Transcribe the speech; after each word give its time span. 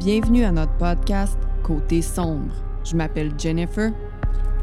Bienvenue 0.00 0.44
à 0.44 0.50
notre 0.50 0.72
podcast 0.78 1.38
Côté 1.62 2.00
sombre. 2.00 2.54
Je 2.84 2.96
m'appelle 2.96 3.38
Jennifer. 3.38 3.92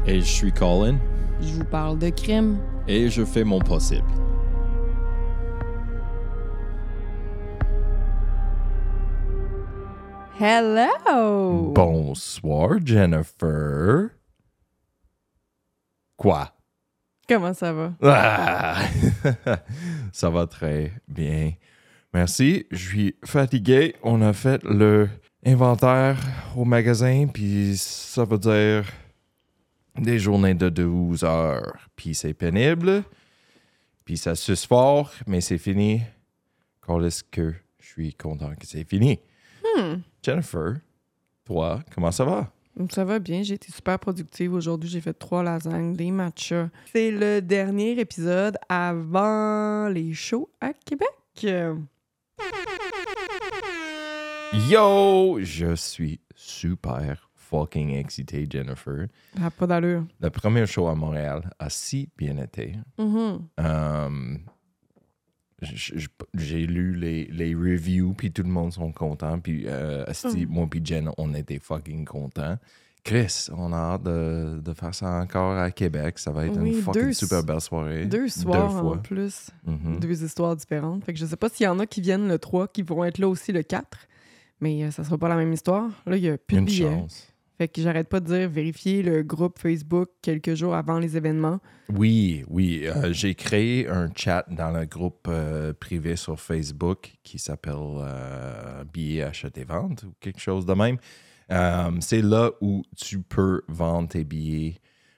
Et 0.04 0.18
je 0.18 0.26
suis 0.26 0.52
Colin. 0.52 0.98
Je 1.40 1.52
vous 1.52 1.64
parle 1.64 1.96
de 1.96 2.08
crime. 2.08 2.58
Et 2.88 3.08
je 3.08 3.24
fais 3.24 3.44
mon 3.44 3.60
possible. 3.60 4.08
Hello! 10.40 11.72
Bonsoir, 11.72 12.70
Jennifer. 12.84 14.08
Quoi? 16.16 16.52
Comment 17.28 17.54
ça 17.54 17.72
va? 17.72 17.92
Ah! 18.02 18.80
ça 20.12 20.30
va 20.30 20.48
très 20.48 20.90
bien. 21.06 21.52
Merci. 22.12 22.66
Je 22.72 22.88
suis 22.88 23.16
fatigué. 23.24 23.94
On 24.02 24.20
a 24.20 24.32
fait 24.32 24.60
le 24.64 25.08
inventaire 25.44 26.18
au 26.56 26.64
magasin, 26.64 27.26
puis 27.32 27.76
ça 27.76 28.24
veut 28.24 28.38
dire 28.38 28.84
des 29.96 30.18
journées 30.18 30.54
de 30.54 30.68
12 30.68 31.24
heures. 31.24 31.88
Puis 31.96 32.14
c'est 32.14 32.34
pénible, 32.34 33.04
puis 34.04 34.16
ça 34.16 34.34
suce 34.34 34.66
fort, 34.66 35.12
mais 35.26 35.40
c'est 35.40 35.58
fini. 35.58 36.02
Quand 36.80 37.02
est-ce 37.02 37.22
que 37.22 37.54
je 37.80 37.86
suis 37.86 38.14
content 38.14 38.52
que 38.58 38.66
c'est 38.66 38.88
fini? 38.88 39.18
Hmm. 39.62 39.96
Jennifer, 40.22 40.76
toi, 41.44 41.80
comment 41.94 42.12
ça 42.12 42.24
va? 42.24 42.50
Ça 42.90 43.04
va 43.04 43.18
bien, 43.18 43.42
j'ai 43.42 43.54
été 43.54 43.72
super 43.72 43.98
productive 43.98 44.52
aujourd'hui. 44.54 44.88
J'ai 44.88 45.00
fait 45.00 45.12
trois 45.12 45.42
lasagnes, 45.42 45.94
des 45.94 46.12
matchas. 46.12 46.68
C'est 46.92 47.10
le 47.10 47.40
dernier 47.40 47.98
épisode 47.98 48.56
avant 48.68 49.88
les 49.88 50.14
shows 50.14 50.48
à 50.60 50.72
Québec. 50.72 51.08
Yo, 54.52 55.38
je 55.40 55.74
suis 55.74 56.20
super 56.34 57.30
fucking 57.34 57.90
excité, 57.94 58.46
Jennifer. 58.50 59.06
N'a 59.38 59.50
pas 59.50 59.66
d'allure. 59.66 60.04
Le 60.20 60.30
premier 60.30 60.66
show 60.66 60.88
à 60.88 60.94
Montréal 60.94 61.50
a 61.58 61.68
si 61.70 62.08
bien 62.16 62.38
été. 62.38 62.76
J- 65.60 65.74
j- 65.98 66.08
J'ai 66.34 66.66
lu 66.66 66.94
les, 66.94 67.24
les 67.26 67.54
reviews, 67.54 68.14
puis 68.14 68.30
tout 68.30 68.42
le 68.44 68.48
monde 68.48 68.72
sont 68.72 68.92
contents. 68.92 69.38
Puis 69.40 69.64
euh, 69.66 70.04
Mm. 70.24 70.46
moi 70.48 70.66
puis 70.70 70.80
Jen, 70.84 71.10
on 71.18 71.34
était 71.34 71.58
fucking 71.58 72.04
contents. 72.04 72.56
Chris, 73.04 73.46
on 73.56 73.72
a 73.72 73.76
hâte 73.76 74.02
de, 74.04 74.60
de 74.62 74.72
faire 74.74 74.94
ça 74.94 75.20
encore 75.20 75.56
à 75.58 75.70
Québec. 75.70 76.18
Ça 76.18 76.30
va 76.30 76.46
être 76.46 76.58
Oui, 76.60 76.76
une 76.76 76.82
fucking 76.82 77.02
deux- 77.02 77.12
super 77.12 77.42
belle 77.42 77.60
soirée. 77.60 78.06
Deux 78.06 78.28
soirs 78.28 78.76
en 78.76 78.80
fois. 78.80 79.02
plus. 79.02 79.50
Mhm. 79.66 79.98
Deux 80.00 80.22
histoires 80.24 80.54
différentes. 80.56 81.04
Fait 81.04 81.12
que 81.12 81.18
je 81.18 81.26
sais 81.26 81.36
pas 81.36 81.48
s'il 81.48 81.64
y 81.64 81.68
en 81.68 81.78
a 81.80 81.86
qui 81.86 82.00
viennent 82.02 82.28
le 82.28 82.38
3 82.38 82.68
qui 82.68 82.82
vont 82.82 83.04
être 83.04 83.18
là 83.18 83.28
aussi 83.28 83.50
le 83.52 83.62
4. 83.62 83.98
Mais 84.60 84.82
euh, 84.84 84.90
ça 84.90 85.04
sera 85.04 85.16
pas 85.18 85.28
la 85.28 85.36
même 85.36 85.52
histoire. 85.52 85.88
Là, 86.06 86.16
il 86.16 86.22
y 86.24 86.28
a 86.28 86.36
plus 86.38 86.56
de 86.56 86.60
Une 86.60 86.66
billets. 86.66 86.84
chance. 86.90 87.32
Fait 87.58 87.66
que 87.66 87.82
j'arrête 87.82 88.08
pas 88.08 88.20
de 88.20 88.26
dire 88.26 88.48
vérifier 88.48 89.02
le 89.02 89.24
groupe 89.24 89.58
Facebook 89.58 90.10
quelques 90.22 90.54
jours 90.54 90.76
avant 90.76 91.00
les 91.00 91.16
événements. 91.16 91.58
Oui, 91.88 92.44
oui. 92.48 92.82
euh, 92.86 93.12
J'ai 93.12 93.34
créé 93.34 93.88
un 93.88 94.08
chat 94.14 94.44
dans 94.48 94.70
le 94.70 94.84
groupe 94.86 95.26
euh, 95.28 95.72
privé 95.72 96.14
sur 96.14 96.38
Facebook 96.38 97.16
qui 97.24 97.40
s'appelle 97.40 97.74
euh, 97.78 98.84
Billets 98.84 99.22
acheter 99.24 99.64
vente 99.64 100.04
ou 100.04 100.12
quelque 100.20 100.38
chose 100.40 100.66
de 100.66 100.74
même. 100.74 100.98
C'est 102.00 102.22
là 102.22 102.52
où 102.60 102.84
tu 102.96 103.22
peux 103.22 103.62
vendre 103.66 104.08
tes 104.08 104.22
billets 104.22 104.76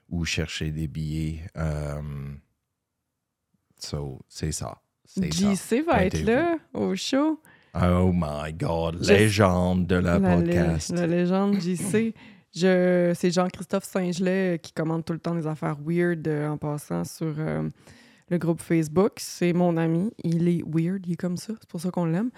ou 0.09 0.25
chercher 0.25 0.71
des 0.71 0.89
billets. 0.89 1.41
So, 3.79 4.21
c'est 4.29 4.53
ça. 4.53 4.79
JC 5.17 5.83
va 5.85 6.05
être 6.05 6.23
là 6.23 6.57
au 6.73 6.95
show. 6.95 7.41
Oh 7.75 8.11
my 8.13 8.53
God, 8.53 8.99
Je- 9.03 9.13
légende 9.13 9.87
de 9.87 9.97
la, 9.97 10.19
La, 10.19 10.37
lé- 10.37 10.45
podcast. 10.47 10.91
la 10.93 11.07
légende 11.07 11.61
JC. 11.61 12.15
Je, 12.53 13.13
c'est 13.15 13.31
Jean-Christophe 13.31 13.85
Saint-Gelais 13.85 14.59
qui 14.61 14.73
commande 14.73 15.05
tout 15.05 15.13
le 15.13 15.21
temps 15.21 15.37
des 15.37 15.47
affaires 15.47 15.77
weird 15.87 16.27
euh, 16.27 16.49
en 16.49 16.57
passant 16.59 17.05
sur 17.05 17.33
euh, 17.39 17.69
le 18.29 18.39
groupe 18.39 18.61
Facebook. 18.61 19.13
C'est 19.19 19.53
mon 19.53 19.77
ami. 19.77 20.11
Il 20.25 20.49
est 20.49 20.63
weird, 20.67 21.07
il 21.07 21.13
est 21.13 21.17
comme 21.17 21.37
ça. 21.37 21.53
C'est 21.61 21.69
pour 21.69 21.81
ça 21.81 21.93
qu'on 21.93 22.07
l'aime. 22.07 22.31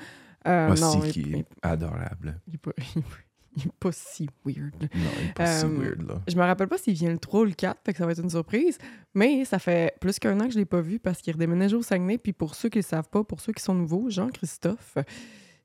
Euh, 0.46 0.74
non, 0.76 1.00
il, 1.16 1.44
adorable. 1.62 2.38
il 2.46 2.58
il 3.56 3.66
est 3.66 3.72
pas 3.78 3.92
si 3.92 4.28
weird. 4.44 4.82
Non, 4.82 4.88
il 5.20 5.28
est 5.28 5.34
pas 5.34 5.46
si 5.46 5.64
Euh, 5.64 5.68
weird, 5.68 6.08
là. 6.08 6.20
Je 6.26 6.36
me 6.36 6.42
rappelle 6.42 6.68
pas 6.68 6.78
s'il 6.78 6.94
vient 6.94 7.10
le 7.10 7.18
3 7.18 7.40
ou 7.40 7.44
le 7.44 7.52
4, 7.52 7.80
fait 7.84 7.92
que 7.92 7.98
ça 7.98 8.06
va 8.06 8.12
être 8.12 8.22
une 8.22 8.30
surprise. 8.30 8.78
Mais 9.14 9.44
ça 9.44 9.58
fait 9.58 9.94
plus 10.00 10.18
qu'un 10.18 10.38
an 10.40 10.46
que 10.46 10.52
je 10.54 10.58
l'ai 10.58 10.64
pas 10.64 10.80
vu 10.80 10.98
parce 10.98 11.20
qu'il 11.20 11.32
redéménage 11.32 11.74
au 11.74 11.82
Saguenay. 11.82 12.18
Puis 12.18 12.32
pour 12.32 12.54
ceux 12.54 12.68
qui 12.68 12.78
le 12.78 12.82
savent 12.82 13.08
pas, 13.08 13.24
pour 13.24 13.40
ceux 13.40 13.52
qui 13.52 13.62
sont 13.62 13.74
nouveaux, 13.74 14.08
Jean-Christophe, 14.10 14.96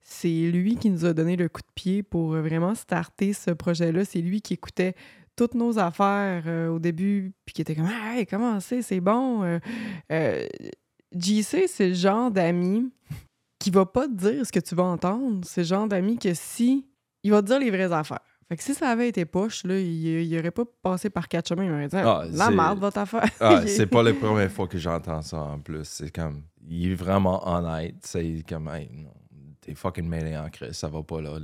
c'est 0.02 0.52
lui 0.52 0.76
qui 0.78 0.90
nous 0.90 1.06
a 1.06 1.14
donné 1.14 1.36
le 1.36 1.50
coup 1.50 1.62
de 1.62 1.74
pied 1.76 2.04
pour 2.04 2.32
vraiment 2.32 2.76
starter 2.76 3.34
ce 3.34 3.52
projet-là. 3.52 4.06
C'est 4.06 4.22
lui 4.22 4.42
qui 4.42 4.54
écoutait 4.54 4.96
toutes 5.36 5.54
nos 5.54 5.78
affaires 5.78 6.44
euh, 6.48 6.68
au 6.70 6.80
début, 6.80 7.34
puis 7.46 7.54
qui 7.54 7.62
était 7.62 7.76
comme 7.76 7.90
«Hey, 8.16 8.26
comment 8.26 8.60
c'est? 8.60 8.82
C'est 8.82 9.00
bon! 9.02 9.44
Euh, 9.44 9.60
euh, 10.12 10.48
JC, 11.16 11.68
c'est 11.68 11.90
le 11.90 11.94
genre 11.94 12.32
d'ami 12.32 12.92
qui 13.60 13.70
va 13.70 13.86
pas 13.86 14.08
te 14.08 14.14
dire 14.14 14.46
ce 14.46 14.52
que 14.52 14.60
tu 14.60 14.76
vas 14.76 14.84
entendre. 14.84 15.42
C'est 15.46 15.62
le 15.62 15.68
genre 15.68 15.88
d'ami 15.88 16.18
que 16.18 16.34
si... 16.34 16.86
Il 17.24 17.32
va 17.32 17.42
te 17.42 17.48
dire 17.48 17.60
les 17.60 17.70
vraies 17.72 17.92
affaires. 17.92 18.20
Fait 18.48 18.56
que 18.56 18.64
si 18.64 18.74
ça 18.74 18.90
avait 18.90 19.10
été 19.10 19.26
poche, 19.26 19.66
là, 19.66 19.78
il, 19.78 19.88
il 20.24 20.40
aurait 20.40 20.52
pas 20.52 20.64
passé 20.82 21.10
par 21.10 21.28
quatre 21.28 21.50
chemins. 21.50 21.66
Il 21.66 21.70
m'aurait 21.72 21.88
dit 21.90 21.98
Ah, 21.98 22.24
La 22.32 22.50
merde, 22.56 22.80
votre 22.80 22.98
affaire. 23.00 23.26
Ah, 23.42 23.62
c'est 23.68 23.88
pas 23.88 24.02
la 24.04 24.14
première 24.14 24.50
fois 24.52 24.68
que 24.68 24.78
j'entends 24.78 25.22
ça 25.22 25.38
en 25.38 25.60
plus. 25.60 25.84
C'est 25.84 26.10
comme, 26.16 26.44
il 26.70 26.92
est 26.92 26.96
vraiment 26.96 27.46
honnête. 27.48 27.96
C'est 28.04 28.44
comme, 28.48 28.70
hey, 28.70 28.90
non, 28.94 29.12
t'es 29.60 29.76
fucking 29.76 30.08
mêlé 30.08 30.38
en 30.38 30.50
crise, 30.50 30.72
ça 30.74 30.88
va 30.88 31.04
pas 31.04 31.20
là. 31.22 31.38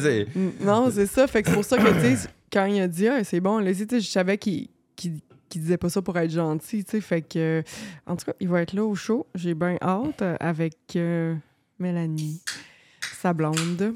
c'est- 0.00 0.26
Non, 0.60 0.90
c'est 0.90 1.06
ça. 1.06 1.26
Fait 1.26 1.42
que 1.42 1.48
c'est 1.48 1.54
pour 1.54 1.64
ça 1.64 1.78
que, 1.78 1.88
tu 2.08 2.16
sais, 2.16 2.28
quand 2.52 2.66
il 2.66 2.80
a 2.80 2.88
dit, 2.88 3.08
ah, 3.08 3.24
c'est 3.24 3.40
bon, 3.40 3.58
là, 3.58 3.72
tu 3.74 3.86
sais, 3.88 4.00
je 4.00 4.08
savais 4.10 4.36
qu'il 4.38 4.68
qu'il- 4.96 5.20
qu'il 5.48 5.60
disait 5.62 5.78
pas 5.78 5.88
ça 5.88 6.00
pour 6.02 6.16
être 6.18 6.30
gentil, 6.30 6.84
tu 6.84 6.90
sais. 6.92 7.00
Fait 7.00 7.22
que, 7.22 7.62
en 8.06 8.16
tout 8.16 8.26
cas, 8.26 8.32
il 8.40 8.48
va 8.48 8.60
être 8.62 8.74
là 8.74 8.84
au 8.84 8.94
show. 8.94 9.26
J'ai 9.34 9.54
bien 9.54 9.76
hâte 9.82 10.22
euh, 10.22 10.36
avec 10.40 10.76
euh, 10.96 11.34
Mélanie, 11.78 12.42
sa 13.22 13.32
blonde. 13.32 13.94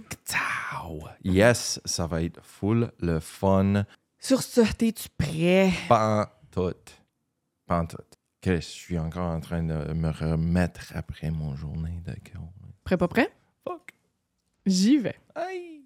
Yes, 1.25 1.81
ça 1.85 2.07
va 2.07 2.23
être 2.23 2.41
full 2.45 2.93
le 3.01 3.19
fun. 3.19 3.85
Sur 4.21 4.41
ce, 4.41 4.61
t'es-tu 4.61 5.09
prêt? 5.19 5.73
Pas 5.89 6.23
en 6.23 6.27
tout. 6.53 6.93
Pas 7.67 7.81
en 7.81 7.87
tout. 7.87 7.97
Chris, 8.41 8.59
je 8.59 8.61
suis 8.61 8.99
encore 8.99 9.27
en 9.27 9.41
train 9.41 9.65
de 9.65 9.93
me 9.95 10.11
remettre 10.11 10.93
après 10.95 11.33
mon 11.33 11.57
journée 11.57 12.01
de. 12.07 12.13
Prêt, 12.85 12.97
pas 12.97 13.09
prêt? 13.09 13.33
Fuck. 13.67 13.95
J'y 14.65 14.99
vais. 14.99 15.17
Aïe. 15.35 15.83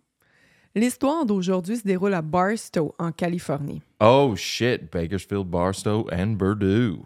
L'histoire 0.74 1.24
d'aujourd'hui 1.24 1.78
se 1.78 1.84
déroule 1.84 2.12
à 2.12 2.20
Barstow, 2.20 2.94
en 2.98 3.10
Californie. 3.10 3.80
Oh 4.00 4.34
shit, 4.36 4.92
Bakersfield, 4.92 5.46
Barstow 5.46 6.06
and 6.12 6.36
Purdue. 6.36 6.98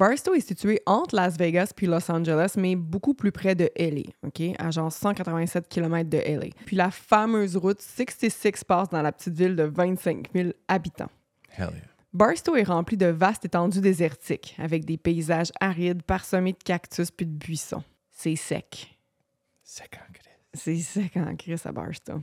Barstow 0.00 0.32
est 0.32 0.40
situé 0.40 0.80
entre 0.86 1.14
Las 1.14 1.36
Vegas 1.36 1.72
puis 1.76 1.86
Los 1.86 2.10
Angeles, 2.10 2.54
mais 2.56 2.74
beaucoup 2.74 3.12
plus 3.12 3.32
près 3.32 3.54
de 3.54 3.70
LA, 3.76 4.10
OK? 4.22 4.40
À 4.58 4.70
genre 4.70 4.90
187 4.90 5.68
km 5.68 6.08
de 6.08 6.16
LA. 6.16 6.46
Puis 6.64 6.74
la 6.74 6.90
fameuse 6.90 7.54
route 7.58 7.82
66 7.82 8.64
passe 8.64 8.88
dans 8.88 9.02
la 9.02 9.12
petite 9.12 9.34
ville 9.34 9.54
de 9.54 9.64
25 9.64 10.28
000 10.34 10.52
habitants. 10.68 11.10
Hell 11.50 11.68
yeah. 11.74 11.82
Barstow 12.14 12.56
est 12.56 12.62
rempli 12.62 12.96
de 12.96 13.08
vastes 13.08 13.44
étendues 13.44 13.82
désertiques, 13.82 14.56
avec 14.58 14.86
des 14.86 14.96
paysages 14.96 15.52
arides 15.60 16.02
parsemés 16.02 16.52
de 16.52 16.62
cactus 16.64 17.10
puis 17.10 17.26
de 17.26 17.36
buissons. 17.36 17.84
C'est 18.10 18.36
sec. 18.36 18.98
C'est 19.62 19.88
quand 19.90 20.10
Chris. 20.14 20.30
C'est 20.54 20.76
sec 20.78 21.14
en 21.18 21.36
crise 21.36 21.66
à 21.66 21.72
Barstow. 21.72 22.22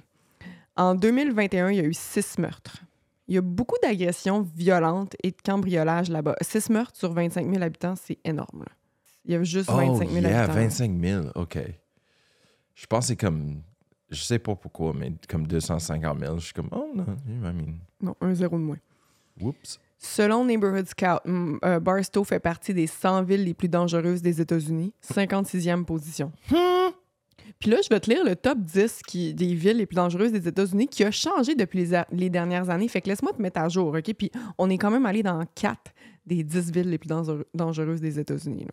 En 0.76 0.96
2021, 0.96 1.70
il 1.70 1.78
y 1.78 1.82
a 1.82 1.84
eu 1.84 1.94
six 1.94 2.40
meurtres. 2.40 2.87
Il 3.28 3.36
y 3.36 3.38
a 3.38 3.42
beaucoup 3.42 3.76
d'agressions 3.84 4.42
violentes 4.42 5.16
et 5.24 5.32
de 5.32 5.38
cambriolages 5.44 6.10
là-bas. 6.10 6.36
Six 6.42 6.70
meurtres 6.70 6.98
sur 6.98 7.12
25 7.14 7.50
000 7.50 7.62
habitants, 7.62 7.96
c'est 7.96 8.20
énorme. 8.24 8.60
là. 8.60 8.72
Il 9.26 9.34
y 9.34 9.36
a 9.36 9.44
juste 9.44 9.70
25 9.70 10.10
000 10.10 10.26
oh, 10.26 10.30
yeah, 10.30 10.44
habitants. 10.44 10.54
25 10.54 11.02
000, 11.02 11.26
OK. 11.36 11.58
Je 12.76 12.86
pense 12.86 13.00
que 13.06 13.08
c'est 13.08 13.16
comme, 13.18 13.62
je 14.10 14.22
sais 14.24 14.40
pas 14.40 14.56
pourquoi, 14.56 14.94
mais 14.94 15.12
comme 15.28 15.46
250 15.46 16.20
000. 16.20 16.38
Je 16.38 16.46
suis 16.46 16.54
comme, 16.54 16.70
oh 16.72 16.90
non, 16.96 17.06
I 17.28 17.54
mean, 17.54 17.74
Non, 18.02 18.16
un 18.22 18.34
zéro 18.34 18.58
de 18.58 18.64
moins. 18.64 18.78
whoops. 19.42 19.80
Selon 20.00 20.46
Neighborhood 20.46 20.88
Scout, 20.88 21.20
mm, 21.26 21.58
euh, 21.66 21.80
Barstow 21.80 22.24
fait 22.24 22.40
partie 22.40 22.74
des 22.74 22.86
100 22.88 23.24
villes 23.24 23.44
les 23.44 23.56
plus 23.56 23.68
dangereuses 23.68 24.22
des 24.22 24.40
États-Unis, 24.40 24.94
56e 25.02 25.84
position. 25.86 26.32
Puis 27.60 27.72
là, 27.72 27.78
je 27.84 27.90
vais 27.90 28.00
te 28.00 28.10
lire 28.10 28.24
le 28.24 28.36
top 28.36 28.60
10 28.60 29.02
qui, 29.08 29.34
des 29.34 29.54
villes 29.54 29.78
les 29.78 29.86
plus 29.86 29.96
dangereuses 29.96 30.32
des 30.32 30.48
États-Unis 30.48 30.88
qui 30.88 31.04
a 31.04 31.12
changé 31.12 31.56
depuis 31.56 31.88
les, 32.12 32.30
dernières 32.30 32.70
années. 32.70 32.88
Fait 32.88 33.02
que 33.02 33.10
laisse-moi 33.10 33.34
te 33.34 33.42
mettre 33.42 33.60
à 33.60 33.70
jour, 33.70 33.96
OK? 33.96 34.14
Puis 34.14 34.32
on 34.58 34.70
est 34.70 34.78
quand 34.78 34.92
même 34.92 35.06
allé 35.06 35.24
dans 35.24 35.44
4 35.56 35.78
des 36.26 36.44
10 36.44 36.72
villes 36.72 36.90
les 36.90 36.98
plus 36.98 37.10
dangereuses 37.54 38.02
des 38.02 38.20
États-Unis. 38.20 38.68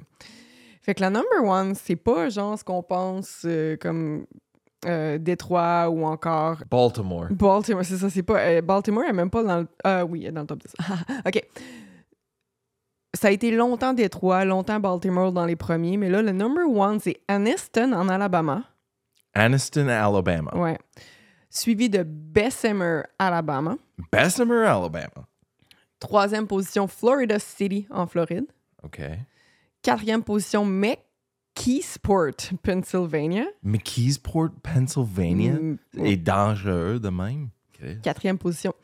Fait 0.82 0.94
que 0.94 1.00
la 1.00 1.08
number 1.08 1.42
one, 1.44 1.74
c'est 1.74 1.96
pas 1.96 2.28
genre 2.28 2.58
ce 2.58 2.64
qu'on 2.64 2.82
pense 2.82 3.42
euh, 3.46 3.76
comme 3.78 4.26
euh, 4.84 5.16
Détroit 5.16 5.88
ou 5.88 6.04
encore 6.04 6.58
Baltimore. 6.70 7.28
Baltimore, 7.30 7.84
c'est 7.84 7.96
ça, 7.96 8.10
c'est 8.10 8.22
pas. 8.22 8.38
euh, 8.40 8.60
Baltimore 8.60 9.04
est 9.04 9.12
même 9.14 9.30
pas 9.30 9.42
dans 9.42 9.60
le. 9.60 9.68
Ah 9.82 10.04
oui, 10.04 10.20
elle 10.24 10.28
est 10.28 10.32
dans 10.32 10.42
le 10.42 10.46
top 10.46 10.58
10. 10.58 10.74
OK. 11.26 11.42
Ça 13.14 13.28
a 13.28 13.30
été 13.30 13.50
longtemps 13.52 13.94
Détroit, 13.94 14.44
longtemps 14.44 14.80
Baltimore 14.80 15.32
dans 15.32 15.46
les 15.46 15.56
premiers, 15.56 15.96
mais 15.96 16.10
là, 16.10 16.20
le 16.20 16.32
number 16.32 16.68
one, 16.68 16.98
c'est 16.98 17.20
Anniston 17.28 17.92
en 17.92 18.08
Alabama. 18.08 18.64
Anniston, 19.34 19.88
Alabama. 19.88 20.56
Ouais. 20.56 20.78
Suivi 21.50 21.88
de 21.88 22.02
Bessemer, 22.02 23.02
Alabama. 23.18 23.76
Bessemer, 24.12 24.66
Alabama. 24.66 25.28
Troisième 25.98 26.46
position, 26.46 26.88
Florida 26.88 27.38
City, 27.38 27.86
en 27.90 28.06
Floride. 28.06 28.46
OK. 28.82 29.00
Quatrième 29.82 30.22
position, 30.22 30.64
McKeesport, 30.64 32.52
Pennsylvania. 32.62 33.44
McKeesport, 33.62 34.50
Pennsylvania? 34.62 35.52
Mm, 35.52 35.78
est 36.04 36.16
dangereux 36.16 36.98
de 36.98 37.08
même. 37.08 37.50
OK. 37.74 38.00
Quatrième 38.02 38.38
position. 38.38 38.74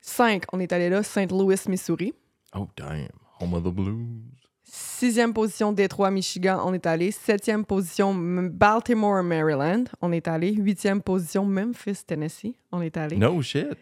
Cinq, 0.00 0.44
on 0.52 0.60
est 0.60 0.72
allé 0.72 0.88
là, 0.88 1.02
St. 1.02 1.30
Louis, 1.30 1.56
Missouri. 1.68 2.14
Oh, 2.54 2.68
damn. 2.76 3.08
Home 3.40 3.54
of 3.54 3.64
the 3.64 3.74
Blues. 3.74 4.30
Sixième 4.62 5.32
position, 5.32 5.72
Détroit, 5.72 6.10
Michigan, 6.10 6.60
on 6.64 6.72
est 6.74 6.86
allé. 6.86 7.10
Septième 7.10 7.64
position, 7.64 8.14
Baltimore, 8.14 9.22
Maryland, 9.22 9.84
on 10.00 10.12
est 10.12 10.28
allé. 10.28 10.52
Huitième 10.52 11.02
position, 11.02 11.44
Memphis, 11.44 12.04
Tennessee, 12.06 12.54
on 12.70 12.80
est 12.80 12.96
allé. 12.96 13.16
No 13.16 13.40
shit. 13.42 13.76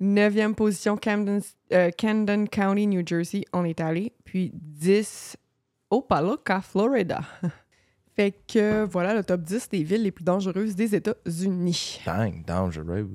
Neuvième 0.00 0.54
position, 0.54 0.96
Camden, 0.96 1.40
euh, 1.72 1.90
Camden 1.96 2.48
County, 2.48 2.86
New 2.86 3.02
Jersey, 3.06 3.44
on 3.52 3.64
est 3.64 3.80
allé. 3.80 4.12
Puis 4.24 4.50
10, 4.52 5.36
Opaloca, 5.90 6.60
Florida. 6.60 7.20
fait 8.16 8.34
que 8.46 8.84
voilà 8.84 9.14
le 9.14 9.24
top 9.24 9.42
10 9.42 9.68
des 9.70 9.82
villes 9.82 10.02
les 10.02 10.10
plus 10.10 10.24
dangereuses 10.24 10.74
des 10.74 10.94
États-Unis. 10.94 12.00
Dang, 12.04 12.44
dangereux. 12.44 13.08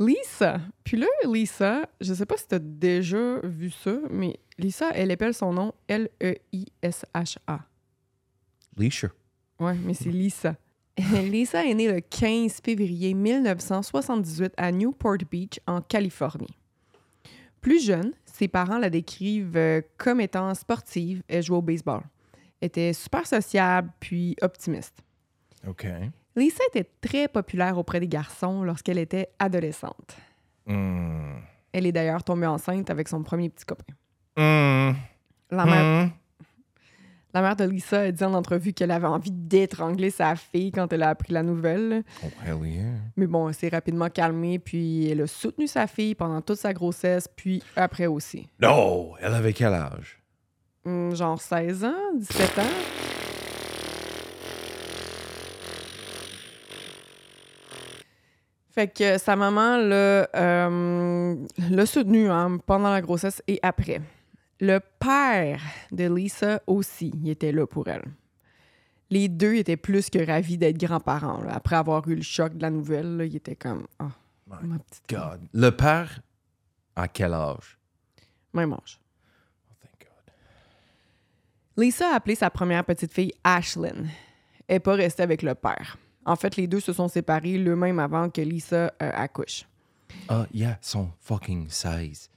Lisa. 0.00 0.62
Puis 0.82 0.96
là, 0.96 1.06
Lisa, 1.26 1.86
je 2.00 2.14
sais 2.14 2.24
pas 2.24 2.38
si 2.38 2.48
tu 2.48 2.54
as 2.54 2.58
déjà 2.58 3.38
vu 3.44 3.70
ça, 3.70 3.98
mais 4.10 4.40
Lisa, 4.58 4.90
elle 4.94 5.10
appelle 5.10 5.34
son 5.34 5.52
nom 5.52 5.74
L-E-I-S-H-A. 5.88 7.60
Leisha. 8.78 9.08
Ouais, 9.58 9.74
mais 9.74 9.92
c'est 9.92 10.08
Lisa. 10.08 10.56
Lisa 10.96 11.66
est 11.66 11.74
née 11.74 11.92
le 11.92 12.00
15 12.00 12.60
février 12.64 13.12
1978 13.12 14.54
à 14.56 14.72
Newport 14.72 15.18
Beach, 15.30 15.60
en 15.66 15.82
Californie. 15.82 16.56
Plus 17.60 17.84
jeune, 17.84 18.12
ses 18.24 18.48
parents 18.48 18.78
la 18.78 18.88
décrivent 18.88 19.56
euh, 19.56 19.82
comme 19.98 20.22
étant 20.22 20.54
sportive. 20.54 21.22
Elle 21.28 21.42
jouait 21.42 21.58
au 21.58 21.62
baseball. 21.62 22.00
Elle 22.60 22.68
était 22.68 22.94
super 22.94 23.26
sociable 23.26 23.92
puis 24.00 24.34
optimiste. 24.40 25.02
OK. 25.66 25.86
Lisa 26.36 26.62
était 26.72 26.88
très 27.00 27.28
populaire 27.28 27.76
auprès 27.78 28.00
des 28.00 28.08
garçons 28.08 28.62
lorsqu'elle 28.62 28.98
était 28.98 29.28
adolescente. 29.38 30.16
Mm. 30.66 31.36
Elle 31.72 31.86
est 31.86 31.92
d'ailleurs 31.92 32.24
tombée 32.24 32.46
enceinte 32.46 32.90
avec 32.90 33.08
son 33.08 33.22
premier 33.22 33.48
petit 33.48 33.64
copain. 33.64 33.92
Mm. 34.36 34.96
La 35.50 35.64
mère, 35.64 36.06
Mm. 36.06 36.10
la 37.34 37.42
mère 37.42 37.56
de 37.56 37.64
Lisa 37.64 38.00
a 38.02 38.10
dit 38.12 38.22
en 38.24 38.34
entrevue 38.34 38.72
qu'elle 38.72 38.92
avait 38.92 39.06
envie 39.08 39.32
d'étrangler 39.32 40.10
sa 40.10 40.36
fille 40.36 40.70
quand 40.70 40.92
elle 40.92 41.02
a 41.02 41.08
appris 41.10 41.32
la 41.32 41.42
nouvelle. 41.42 42.04
Oh, 42.24 42.28
hell 42.46 42.64
yeah. 42.68 42.84
Mais 43.16 43.26
bon, 43.26 43.48
elle 43.48 43.54
s'est 43.54 43.68
rapidement 43.68 44.08
calmée, 44.08 44.58
puis 44.60 45.08
elle 45.10 45.22
a 45.22 45.26
soutenu 45.26 45.66
sa 45.66 45.86
fille 45.88 46.14
pendant 46.14 46.40
toute 46.40 46.58
sa 46.58 46.72
grossesse, 46.72 47.26
puis 47.28 47.62
après 47.74 48.06
aussi. 48.06 48.48
No! 48.60 49.14
Elle 49.20 49.34
avait 49.34 49.52
quel 49.52 49.74
âge? 49.74 50.18
Genre 50.86 51.40
16 51.40 51.84
ans, 51.84 52.14
17 52.16 52.58
ans. 52.60 52.62
Fait 58.70 58.88
que 58.88 59.18
sa 59.18 59.34
maman 59.34 59.76
l'a 59.78 60.28
euh, 60.36 61.34
l'a 61.70 61.86
soutenue 61.86 62.30
hein, 62.30 62.58
pendant 62.64 62.90
la 62.90 63.00
grossesse 63.00 63.42
et 63.48 63.58
après. 63.62 64.00
Le 64.60 64.78
père 64.98 65.60
de 65.90 66.14
Lisa 66.14 66.62
aussi, 66.66 67.12
il 67.22 67.30
était 67.30 67.50
là 67.50 67.66
pour 67.66 67.88
elle. 67.88 68.04
Les 69.08 69.28
deux 69.28 69.54
étaient 69.54 69.76
plus 69.76 70.08
que 70.08 70.24
ravis 70.24 70.56
d'être 70.56 70.78
grands-parents. 70.78 71.42
Après 71.48 71.76
avoir 71.76 72.06
eu 72.08 72.14
le 72.14 72.22
choc 72.22 72.56
de 72.56 72.62
la 72.62 72.70
nouvelle, 72.70 73.16
là, 73.16 73.24
ils 73.24 73.34
étaient 73.34 73.56
comme 73.56 73.86
«Ah, 73.98 74.10
My 74.46 74.68
ma 74.68 74.78
petite. 74.78 75.04
God. 75.08 75.48
Le 75.52 75.70
père, 75.70 76.20
à 76.94 77.08
quel 77.08 77.32
âge? 77.34 77.78
Même 78.52 78.72
âge. 78.72 79.00
Oh, 79.68 79.74
thank 79.80 80.00
God. 80.00 80.32
Lisa 81.76 82.10
a 82.12 82.16
appelé 82.16 82.34
sa 82.34 82.50
première 82.50 82.84
petite 82.84 83.12
fille 83.12 83.32
Ashlyn. 83.42 84.06
Elle 84.68 84.76
n'est 84.76 84.80
pas 84.80 84.94
restée 84.94 85.22
avec 85.22 85.42
le 85.42 85.54
père. 85.54 85.96
En 86.24 86.36
fait, 86.36 86.56
les 86.56 86.66
deux 86.66 86.80
se 86.80 86.92
sont 86.92 87.08
séparés 87.08 87.56
le 87.58 87.74
même 87.76 87.98
avant 87.98 88.28
que 88.30 88.40
Lisa 88.40 88.92
euh, 89.02 89.10
accouche. 89.14 89.64
Ah, 90.28 90.46
yeah, 90.52 90.78
son 90.80 91.08
fucking 91.20 91.68
16. 91.68 92.28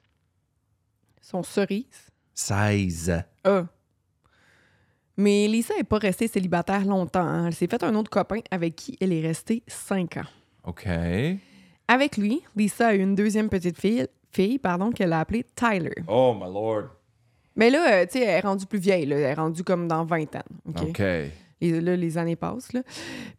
Son 1.22 1.44
cerise. 1.44 2.10
16. 2.34 3.24
Ah. 3.44 3.66
Mais 5.18 5.48
Lisa 5.48 5.76
n'est 5.76 5.84
pas 5.84 6.00
restée 6.00 6.28
célibataire 6.28 6.86
longtemps. 6.86 7.20
hein. 7.22 7.48
Elle 7.48 7.54
s'est 7.54 7.68
fait 7.68 7.84
un 7.84 7.94
autre 7.96 8.10
copain 8.10 8.40
avec 8.52 8.76
qui 8.76 8.98
elle 9.00 9.14
est 9.14 9.22
restée 9.22 9.64
cinq 9.68 10.18
ans. 10.18 10.26
OK. 10.64 10.88
Avec 11.88 12.18
lui, 12.18 12.42
Lisa 12.56 12.88
a 12.88 12.96
eu 12.96 13.00
une 13.02 13.14
deuxième 13.16 13.50
petite 13.50 13.78
fille, 13.80 14.08
fille 14.32 14.58
pardon, 14.58 14.92
qu'elle 14.92 15.14
a 15.14 15.20
appelée 15.20 15.46
Tyler. 15.56 15.94
Oh, 16.08 16.34
my 16.34 16.52
lord. 16.52 16.86
Mais 17.56 17.70
là, 17.70 17.94
euh, 18.02 18.06
tu 18.06 18.14
sais, 18.14 18.22
elle 18.24 18.30
est 18.38 18.40
rendue 18.40 18.66
plus 18.66 18.80
vieille. 18.80 19.06
là. 19.06 19.18
Elle 19.18 19.24
est 19.24 19.34
rendue 19.36 19.64
comme 19.64 19.88
dans 19.88 20.04
20 20.06 20.36
ans. 20.38 20.44
OK? 20.70 20.82
OK. 20.90 21.02
Et 21.64 21.80
là, 21.80 21.96
les 21.96 22.18
années 22.18 22.36
passent. 22.36 22.74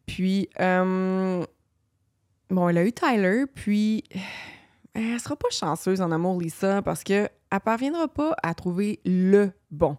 Puis, 0.06 0.48
euh, 0.58 1.44
bon, 2.48 2.68
elle 2.70 2.78
a 2.78 2.84
eu 2.84 2.92
Tyler, 2.92 3.44
puis 3.54 4.02
elle 4.94 5.20
sera 5.20 5.36
pas 5.36 5.50
chanceuse 5.50 6.00
en 6.00 6.10
amour, 6.10 6.40
Lisa, 6.40 6.80
parce 6.80 7.04
que 7.04 7.28
elle 7.50 7.60
parviendra 7.60 8.08
pas 8.08 8.34
à 8.42 8.54
trouver 8.54 9.00
le 9.04 9.50
bon. 9.70 9.98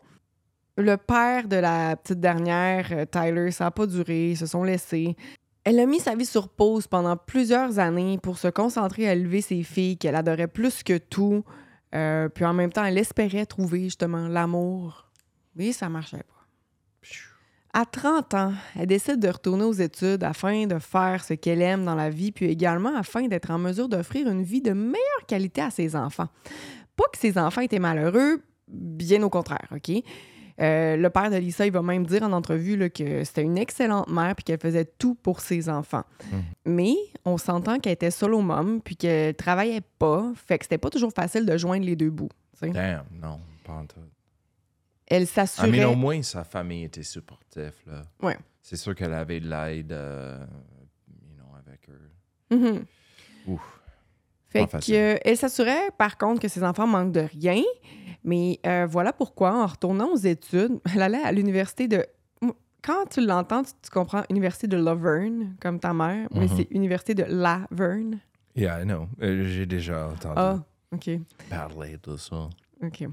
Le 0.76 0.98
père 0.98 1.48
de 1.48 1.56
la 1.56 1.96
petite 1.96 2.20
dernière, 2.20 2.88
euh, 2.92 3.06
Tyler, 3.06 3.52
ça 3.52 3.66
n'a 3.66 3.72
pas 3.72 3.86
duré, 3.86 4.32
ils 4.32 4.38
se 4.38 4.48
sont 4.48 4.64
laissés. 4.64 5.16
Elle 5.64 5.80
a 5.80 5.86
mis 5.86 6.00
sa 6.00 6.16
vie 6.16 6.26
sur 6.26 6.50
pause 6.50 6.88
pendant 6.88 7.18
plusieurs 7.18 7.78
années 7.78 8.18
pour 8.18 8.40
se 8.40 8.48
concentrer 8.48 9.08
à 9.08 9.14
élever 9.14 9.42
ses 9.42 9.62
filles 9.62 9.98
qu'elle 9.98 10.16
adorait 10.16 10.48
plus 10.48 10.82
que 10.82 10.98
tout. 10.98 11.44
Euh, 11.94 12.28
puis 12.28 12.44
en 12.44 12.54
même 12.54 12.74
temps, 12.74 12.84
elle 12.84 12.98
espérait 12.98 13.46
trouver 13.46 13.84
justement 13.84 14.28
l'amour. 14.28 15.12
Mais 15.56 15.72
ça 15.72 15.90
marchait 15.90 16.18
pas. 16.18 16.36
À 17.78 17.84
30 17.84 18.34
ans, 18.36 18.54
elle 18.80 18.86
décide 18.86 19.20
de 19.20 19.28
retourner 19.28 19.66
aux 19.66 19.74
études 19.74 20.24
afin 20.24 20.66
de 20.66 20.80
faire 20.80 21.26
ce 21.26 21.34
qu'elle 21.34 21.62
aime 21.62 21.84
dans 21.84 21.96
la 21.96 22.10
vie, 22.10 22.32
puis 22.32 22.46
également 22.46 22.96
afin 22.96 23.28
d'être 23.28 23.52
en 23.52 23.58
mesure 23.58 23.90
d'offrir 23.90 24.30
une 24.30 24.44
vie 24.44 24.62
de 24.62 24.72
meilleure 24.72 25.26
qualité 25.28 25.60
à 25.60 25.70
ses 25.72 25.94
enfants. 25.94 26.30
Pas 26.96 27.04
que 27.12 27.20
ses 27.20 27.38
enfants 27.38 27.60
étaient 27.60 27.80
malheureux, 27.80 28.42
bien 28.70 29.22
au 29.24 29.30
contraire, 29.30 29.68
OK? 29.76 29.92
Euh, 30.62 30.96
le 30.96 31.10
père 31.10 31.30
de 31.30 31.36
Lisa, 31.36 31.66
il 31.66 31.74
va 31.74 31.82
même 31.82 32.06
dire 32.06 32.24
en 32.24 32.32
entrevue 32.32 32.78
là, 32.78 32.90
que 32.90 33.26
c'était 33.26 33.42
une 33.42 33.58
excellente 33.58 34.10
mère 34.10 34.36
puis 34.36 34.46
qu'elle 34.46 34.62
faisait 34.62 34.86
tout 34.86 35.16
pour 35.16 35.42
ses 35.42 35.68
enfants. 35.68 36.06
Mais 36.66 36.96
on 37.26 37.38
s'entend 37.38 37.80
qu'elle 37.80 37.92
était 37.92 38.10
solo 38.10 38.40
mom 38.40 38.80
puis 38.82 38.96
qu'elle 38.96 39.36
travaillait 39.36 39.84
pas, 40.00 40.32
fait 40.48 40.60
que 40.60 40.64
c'était 40.64 40.78
pas 40.78 40.90
toujours 40.90 41.12
facile 41.12 41.46
de 41.46 41.58
joindre 41.58 41.86
les 41.86 41.98
deux 41.98 42.10
bouts. 42.10 42.30
Damn, 42.62 43.04
non, 43.22 43.42
pas 43.66 43.74
en 43.74 43.86
tout. 43.86 44.00
Elle 45.08 45.28
s'assurait. 45.28 45.70
mean, 45.70 45.86
au 45.86 45.96
moins, 45.96 46.22
sa 46.24 46.44
famille 46.44 46.84
était 46.86 47.04
supportive, 47.04 47.74
là. 47.86 48.02
Ouais. 48.22 48.38
C'est 48.62 48.76
sûr 48.78 48.96
qu'elle 48.96 49.14
avait 49.14 49.40
de 49.40 49.48
l'aide, 49.50 49.92
euh, 49.92 50.44
you 51.08 51.36
know, 51.38 51.56
avec 51.56 51.88
eux. 51.90 52.86
Ouf. 53.48 53.82
Fait 54.50 54.66
que, 54.68 55.20
elle 55.24 55.38
s'assurait, 55.38 55.92
par 55.98 56.18
contre, 56.18 56.42
que 56.42 56.48
ses 56.48 56.64
enfants 56.64 56.88
manquent 56.88 57.12
de 57.12 57.20
rien. 57.42 57.62
Mais 58.24 58.60
euh, 58.66 58.88
voilà 58.90 59.12
pourquoi, 59.14 59.54
en 59.64 59.68
retournant 59.68 60.08
aux 60.14 60.18
études, 60.18 60.80
elle 60.96 61.02
allait 61.02 61.22
à 61.24 61.32
l'université 61.32 61.88
de. 61.88 62.06
Quand 62.82 63.06
tu 63.10 63.26
l'entends, 63.26 63.64
tu, 63.64 63.72
tu 63.82 63.90
comprends 63.90 64.24
Université 64.30 64.68
de 64.68 64.78
Laverne, 64.78 65.56
comme 65.60 65.80
ta 65.80 65.92
mère, 65.94 66.28
mais 66.32 66.46
Mhm. 66.48 66.56
c'est 66.56 66.68
Université 66.72 67.16
de 67.16 67.24
Laverne. 67.28 68.20
Yeah, 68.56 68.82
I 68.82 68.86
know. 68.86 69.08
Euh, 69.22 69.44
J'ai 69.44 69.66
déjà 69.66 70.08
entendu 70.08 70.36
Ah, 70.38 70.64
OK. 70.92 71.10
parler 71.50 71.98
de 72.02 72.16
ça. 72.16 72.48
OK. 72.84 73.06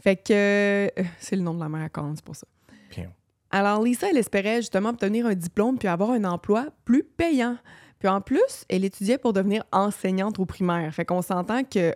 Fait 0.00 0.16
que 0.16 0.32
euh, 0.32 0.88
c'est 1.18 1.36
le 1.36 1.42
nom 1.42 1.54
de 1.54 1.60
la 1.60 1.68
mère 1.68 1.82
à 1.82 1.88
Colin, 1.88 2.12
c'est 2.14 2.24
pour 2.24 2.36
ça. 2.36 2.46
Bien. 2.90 3.10
Alors, 3.50 3.82
Lisa, 3.82 4.08
elle 4.10 4.18
espérait 4.18 4.56
justement 4.56 4.90
obtenir 4.90 5.26
un 5.26 5.34
diplôme 5.34 5.78
puis 5.78 5.88
avoir 5.88 6.10
un 6.10 6.24
emploi 6.24 6.66
plus 6.84 7.02
payant. 7.04 7.56
Puis 7.98 8.08
en 8.08 8.20
plus, 8.20 8.64
elle 8.68 8.84
étudiait 8.84 9.18
pour 9.18 9.32
devenir 9.32 9.64
enseignante 9.72 10.38
au 10.38 10.44
primaire. 10.44 10.92
Fait 10.94 11.04
qu'on 11.06 11.22
s'entend 11.22 11.64
que, 11.64 11.94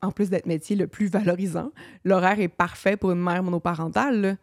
en 0.00 0.12
plus 0.12 0.30
d'être 0.30 0.46
métier 0.46 0.76
le 0.76 0.86
plus 0.86 1.08
valorisant, 1.10 1.72
l'horaire 2.04 2.38
est 2.38 2.48
parfait 2.48 2.96
pour 2.96 3.10
une 3.10 3.20
mère 3.22 3.42
monoparentale. 3.42 4.20
là. 4.20 4.34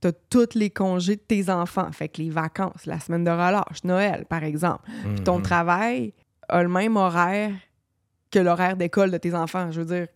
T'as 0.00 0.12
tous 0.30 0.54
les 0.54 0.70
congés 0.70 1.16
de 1.16 1.20
tes 1.22 1.50
enfants. 1.50 1.90
Fait 1.90 2.08
que 2.08 2.20
les 2.22 2.30
vacances, 2.30 2.84
la 2.86 3.00
semaine 3.00 3.24
de 3.24 3.30
relâche, 3.30 3.82
Noël, 3.82 4.24
par 4.28 4.44
exemple. 4.44 4.84
Puis 5.14 5.24
ton 5.24 5.38
Mhm. 5.38 5.42
travail 5.42 6.12
a 6.48 6.62
le 6.62 6.68
même 6.68 6.96
horaire 6.96 7.50
que 8.30 8.38
l'horaire 8.38 8.76
d'école 8.76 9.10
de 9.10 9.16
tes 9.18 9.34
enfants. 9.34 9.72
Je 9.72 9.80
veux 9.80 9.86
dire, 9.86 10.06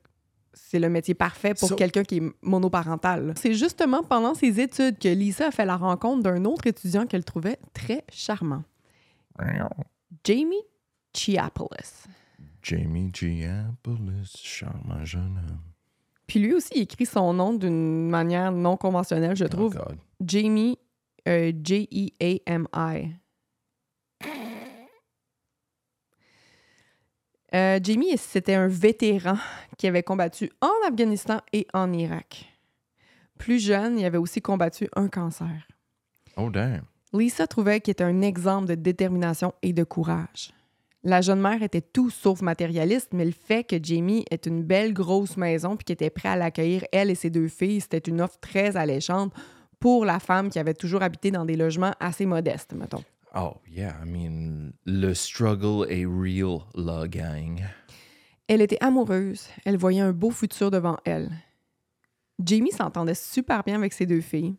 c'est 0.52 0.78
le 0.78 0.88
métier 0.88 1.14
parfait 1.14 1.54
pour 1.54 1.68
So- 1.68 1.76
quelqu'un 1.76 2.02
qui 2.04 2.16
est 2.18 2.32
monoparental. 2.42 3.34
C'est 3.36 3.54
justement 3.54 4.02
pendant 4.02 4.34
ses 4.34 4.60
études 4.60 4.98
que 4.98 5.08
Lisa 5.08 5.48
a 5.48 5.50
fait 5.50 5.64
la 5.64 5.76
rencontre 5.76 6.22
d'un 6.22 6.44
autre 6.44 6.66
étudiant 6.66 7.06
qu'elle 7.06 7.24
trouvait 7.24 7.58
très 7.74 8.04
charmant, 8.10 8.64
Jamie 10.24 10.62
Chiapolis. 11.14 12.04
Jamie 12.62 13.10
Giapolis, 13.12 14.32
charmant 14.36 15.04
jeune 15.04 15.38
homme. 15.38 15.58
Puis 16.26 16.40
lui 16.40 16.52
aussi 16.54 16.70
il 16.76 16.82
écrit 16.82 17.06
son 17.06 17.32
nom 17.32 17.54
d'une 17.54 18.08
manière 18.08 18.52
non 18.52 18.76
conventionnelle, 18.76 19.34
je 19.36 19.44
Oh 19.46 19.48
trouve. 19.48 19.74
God. 19.74 19.96
Jamie, 20.20 20.78
euh, 21.26 21.52
J-E-A-M-I. 21.64 23.16
Euh, 27.54 27.80
Jamie, 27.82 28.16
c'était 28.16 28.54
un 28.54 28.68
vétéran 28.68 29.36
qui 29.76 29.86
avait 29.86 30.02
combattu 30.02 30.50
en 30.60 30.88
Afghanistan 30.88 31.40
et 31.52 31.66
en 31.74 31.92
Irak. 31.92 32.46
Plus 33.38 33.58
jeune, 33.58 33.98
il 33.98 34.04
avait 34.04 34.18
aussi 34.18 34.40
combattu 34.40 34.88
un 34.94 35.08
cancer. 35.08 35.66
Oh, 36.36 36.50
damn. 36.50 36.82
Lisa 37.12 37.46
trouvait 37.46 37.80
qu'il 37.80 37.92
était 37.92 38.04
un 38.04 38.20
exemple 38.20 38.68
de 38.68 38.74
détermination 38.76 39.52
et 39.62 39.72
de 39.72 39.82
courage. 39.82 40.52
La 41.02 41.22
jeune 41.22 41.40
mère 41.40 41.62
était 41.62 41.80
tout 41.80 42.10
sauf 42.10 42.42
matérialiste, 42.42 43.14
mais 43.14 43.24
le 43.24 43.32
fait 43.32 43.64
que 43.64 43.76
Jamie 43.82 44.24
ait 44.30 44.36
une 44.36 44.62
belle 44.62 44.92
grosse 44.92 45.36
maison 45.36 45.76
puis 45.76 45.86
qu'il 45.86 45.94
était 45.94 46.10
prêt 46.10 46.28
à 46.28 46.36
l'accueillir, 46.36 46.84
elle 46.92 47.10
et 47.10 47.14
ses 47.14 47.30
deux 47.30 47.48
filles, 47.48 47.80
c'était 47.80 47.98
une 47.98 48.20
offre 48.20 48.38
très 48.40 48.76
alléchante 48.76 49.32
pour 49.80 50.04
la 50.04 50.20
femme 50.20 50.50
qui 50.50 50.58
avait 50.58 50.74
toujours 50.74 51.02
habité 51.02 51.30
dans 51.30 51.46
des 51.46 51.56
logements 51.56 51.94
assez 52.00 52.26
modestes, 52.26 52.74
mettons. 52.74 53.02
Oh, 53.34 53.54
yeah. 53.68 53.94
I 54.02 54.08
mean, 54.08 54.72
le 54.84 55.14
struggle 55.14 55.86
est 55.90 56.04
real, 56.04 56.60
la 56.74 57.06
gang. 57.06 57.62
Elle 58.48 58.60
était 58.62 58.82
amoureuse, 58.82 59.46
elle 59.64 59.76
voyait 59.76 60.00
un 60.00 60.12
beau 60.12 60.30
futur 60.32 60.70
devant 60.72 60.96
elle. 61.04 61.30
Jamie 62.44 62.72
s'entendait 62.72 63.14
super 63.14 63.62
bien 63.62 63.76
avec 63.76 63.92
ses 63.92 64.06
deux 64.06 64.20
filles. 64.20 64.56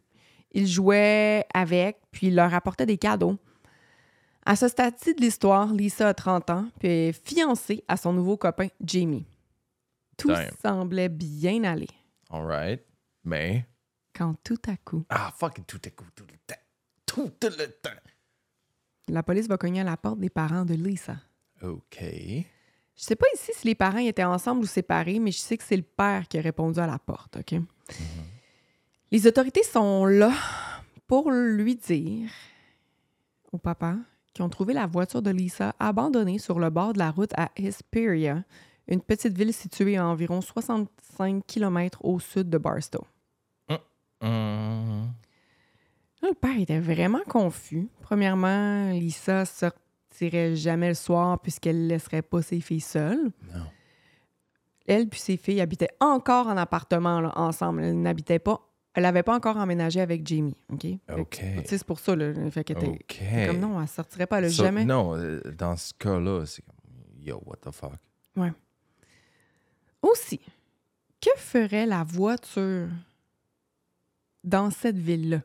Il 0.53 0.67
jouait 0.67 1.45
avec, 1.53 1.97
puis 2.11 2.27
il 2.27 2.35
leur 2.35 2.53
apportait 2.53 2.85
des 2.85 2.97
cadeaux. 2.97 3.37
À 4.45 4.55
ce 4.55 4.67
stade-ci 4.67 5.13
de 5.15 5.21
l'histoire, 5.21 5.73
Lisa 5.73 6.07
a 6.09 6.13
30 6.13 6.49
ans, 6.49 6.67
puis 6.79 6.87
est 6.89 7.11
fiancée 7.27 7.83
à 7.87 7.97
son 7.97 8.13
nouveau 8.13 8.37
copain 8.37 8.67
Jamie. 8.83 9.25
Tout 10.17 10.29
Damn. 10.29 10.49
semblait 10.61 11.09
bien 11.09 11.63
aller. 11.63 11.87
All 12.29 12.45
right. 12.45 12.81
Mais. 13.23 13.65
Quand 14.13 14.35
tout 14.43 14.57
à 14.67 14.77
coup, 14.77 15.05
Ah, 15.09 15.31
fucking 15.37 15.65
tout 15.65 15.85
est 15.87 15.91
coup, 15.91 16.05
tout 16.15 16.25
le 16.29 16.37
temps. 16.47 16.61
Tout 17.05 17.31
le 17.43 17.67
temps. 17.81 17.89
La 19.07 19.23
police 19.23 19.47
va 19.47 19.57
cogner 19.57 19.81
à 19.81 19.83
la 19.83 19.97
porte 19.97 20.19
des 20.19 20.29
parents 20.29 20.65
de 20.65 20.73
Lisa. 20.73 21.17
OK. 21.61 21.99
Je 22.01 23.03
sais 23.03 23.15
pas 23.15 23.25
ici 23.33 23.51
si 23.55 23.67
les 23.67 23.75
parents 23.75 23.97
étaient 23.97 24.23
ensemble 24.23 24.61
ou 24.61 24.67
séparés, 24.67 25.19
mais 25.19 25.31
je 25.31 25.39
sais 25.39 25.57
que 25.57 25.63
c'est 25.63 25.77
le 25.77 25.81
père 25.83 26.27
qui 26.27 26.37
a 26.37 26.41
répondu 26.41 26.79
à 26.79 26.87
la 26.87 26.99
porte, 26.99 27.37
OK? 27.37 27.59
Les 29.11 29.27
autorités 29.27 29.63
sont 29.63 30.05
là 30.05 30.31
pour 31.07 31.31
lui 31.31 31.75
dire 31.75 32.29
au 33.51 33.57
papa 33.57 33.97
qu'ils 34.33 34.45
ont 34.45 34.49
trouvé 34.49 34.73
la 34.73 34.87
voiture 34.87 35.21
de 35.21 35.29
Lisa 35.29 35.75
abandonnée 35.79 36.39
sur 36.39 36.59
le 36.59 36.69
bord 36.69 36.93
de 36.93 36.99
la 36.99 37.11
route 37.11 37.33
à 37.35 37.51
Hesperia, 37.57 38.43
une 38.87 39.01
petite 39.01 39.37
ville 39.37 39.53
située 39.53 39.97
à 39.97 40.05
environ 40.05 40.39
65 40.41 41.45
km 41.45 41.99
au 42.05 42.19
sud 42.19 42.49
de 42.49 42.57
Barstow. 42.57 43.05
Là, 46.21 46.29
le 46.29 46.35
père 46.35 46.57
était 46.59 46.79
vraiment 46.79 47.21
confus. 47.27 47.87
Premièrement, 48.01 48.91
Lisa 48.91 49.45
sortirait 49.45 50.55
jamais 50.55 50.89
le 50.89 50.93
soir 50.93 51.39
puisqu'elle 51.39 51.83
ne 51.83 51.87
laisserait 51.89 52.21
pas 52.21 52.41
ses 52.41 52.61
filles 52.61 52.79
seules. 52.81 53.31
Non. 53.53 53.63
Elle 54.87 55.07
puis 55.07 55.19
ses 55.19 55.37
filles 55.37 55.61
habitaient 55.61 55.89
encore 55.99 56.47
en 56.47 56.57
appartement 56.57 57.21
là, 57.21 57.31
ensemble. 57.35 57.83
Elle 57.83 58.01
n'habitait 58.01 58.39
pas. 58.39 58.67
Elle 58.93 59.03
n'avait 59.03 59.23
pas 59.23 59.35
encore 59.35 59.55
emménagé 59.57 60.01
avec 60.01 60.27
Jamie. 60.27 60.57
OK? 60.69 60.85
OK. 61.17 61.41
c'est 61.65 61.83
pour 61.85 61.99
ça. 61.99 62.13
Là, 62.15 62.33
fait 62.51 62.63
qu'elle 62.65 62.77
était-. 62.83 63.47
Comme 63.47 63.59
non, 63.59 63.81
elle 63.81 63.87
sortirait 63.87 64.27
pas. 64.27 64.39
Elle 64.41 64.51
So- 64.51 64.63
jamais. 64.63 64.83
Non, 64.83 65.15
euh, 65.15 65.39
dans 65.57 65.77
ce 65.77 65.93
cas-là, 65.93 66.45
c'est 66.45 66.61
comme, 66.63 66.75
yo, 67.23 67.41
what 67.45 67.57
the 67.61 67.71
fuck? 67.71 67.93
Aussi, 70.01 70.39
que 71.21 71.29
ferait 71.37 71.85
la 71.85 72.03
voiture 72.03 72.87
dans 74.43 74.71
cette 74.71 74.97
ville-là? 74.97 75.41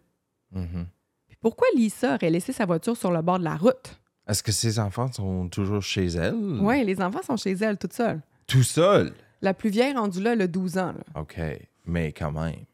Mhm. 0.52 0.86
Puis 1.28 1.36
pourquoi 1.40 1.66
Lisa 1.74 2.14
aurait 2.14 2.30
laissé 2.30 2.52
sa 2.52 2.66
voiture 2.66 2.96
sur 2.96 3.10
le 3.10 3.22
bord 3.22 3.38
de 3.38 3.44
la 3.44 3.56
route? 3.56 4.00
Est-ce 4.26 4.42
que 4.42 4.52
ses 4.52 4.78
enfants 4.78 5.10
sont 5.12 5.48
toujours 5.48 5.82
chez 5.82 6.06
elle? 6.06 6.34
Oui, 6.60 6.84
les 6.84 7.00
enfants 7.00 7.22
sont 7.22 7.36
chez 7.36 7.52
elle, 7.52 7.78
toutes 7.78 7.92
seules. 7.92 8.20
Tout 8.46 8.62
seul? 8.62 9.12
La 9.42 9.54
plus 9.54 9.70
vieille 9.70 9.92
rendue 9.94 10.20
là, 10.22 10.32
elle 10.32 10.42
a 10.42 10.46
12 10.46 10.78
ans. 10.78 10.92
là. 10.92 11.20
OK. 11.20 11.38
Mais 11.84 12.12
quand 12.12 12.32
même. 12.32 12.64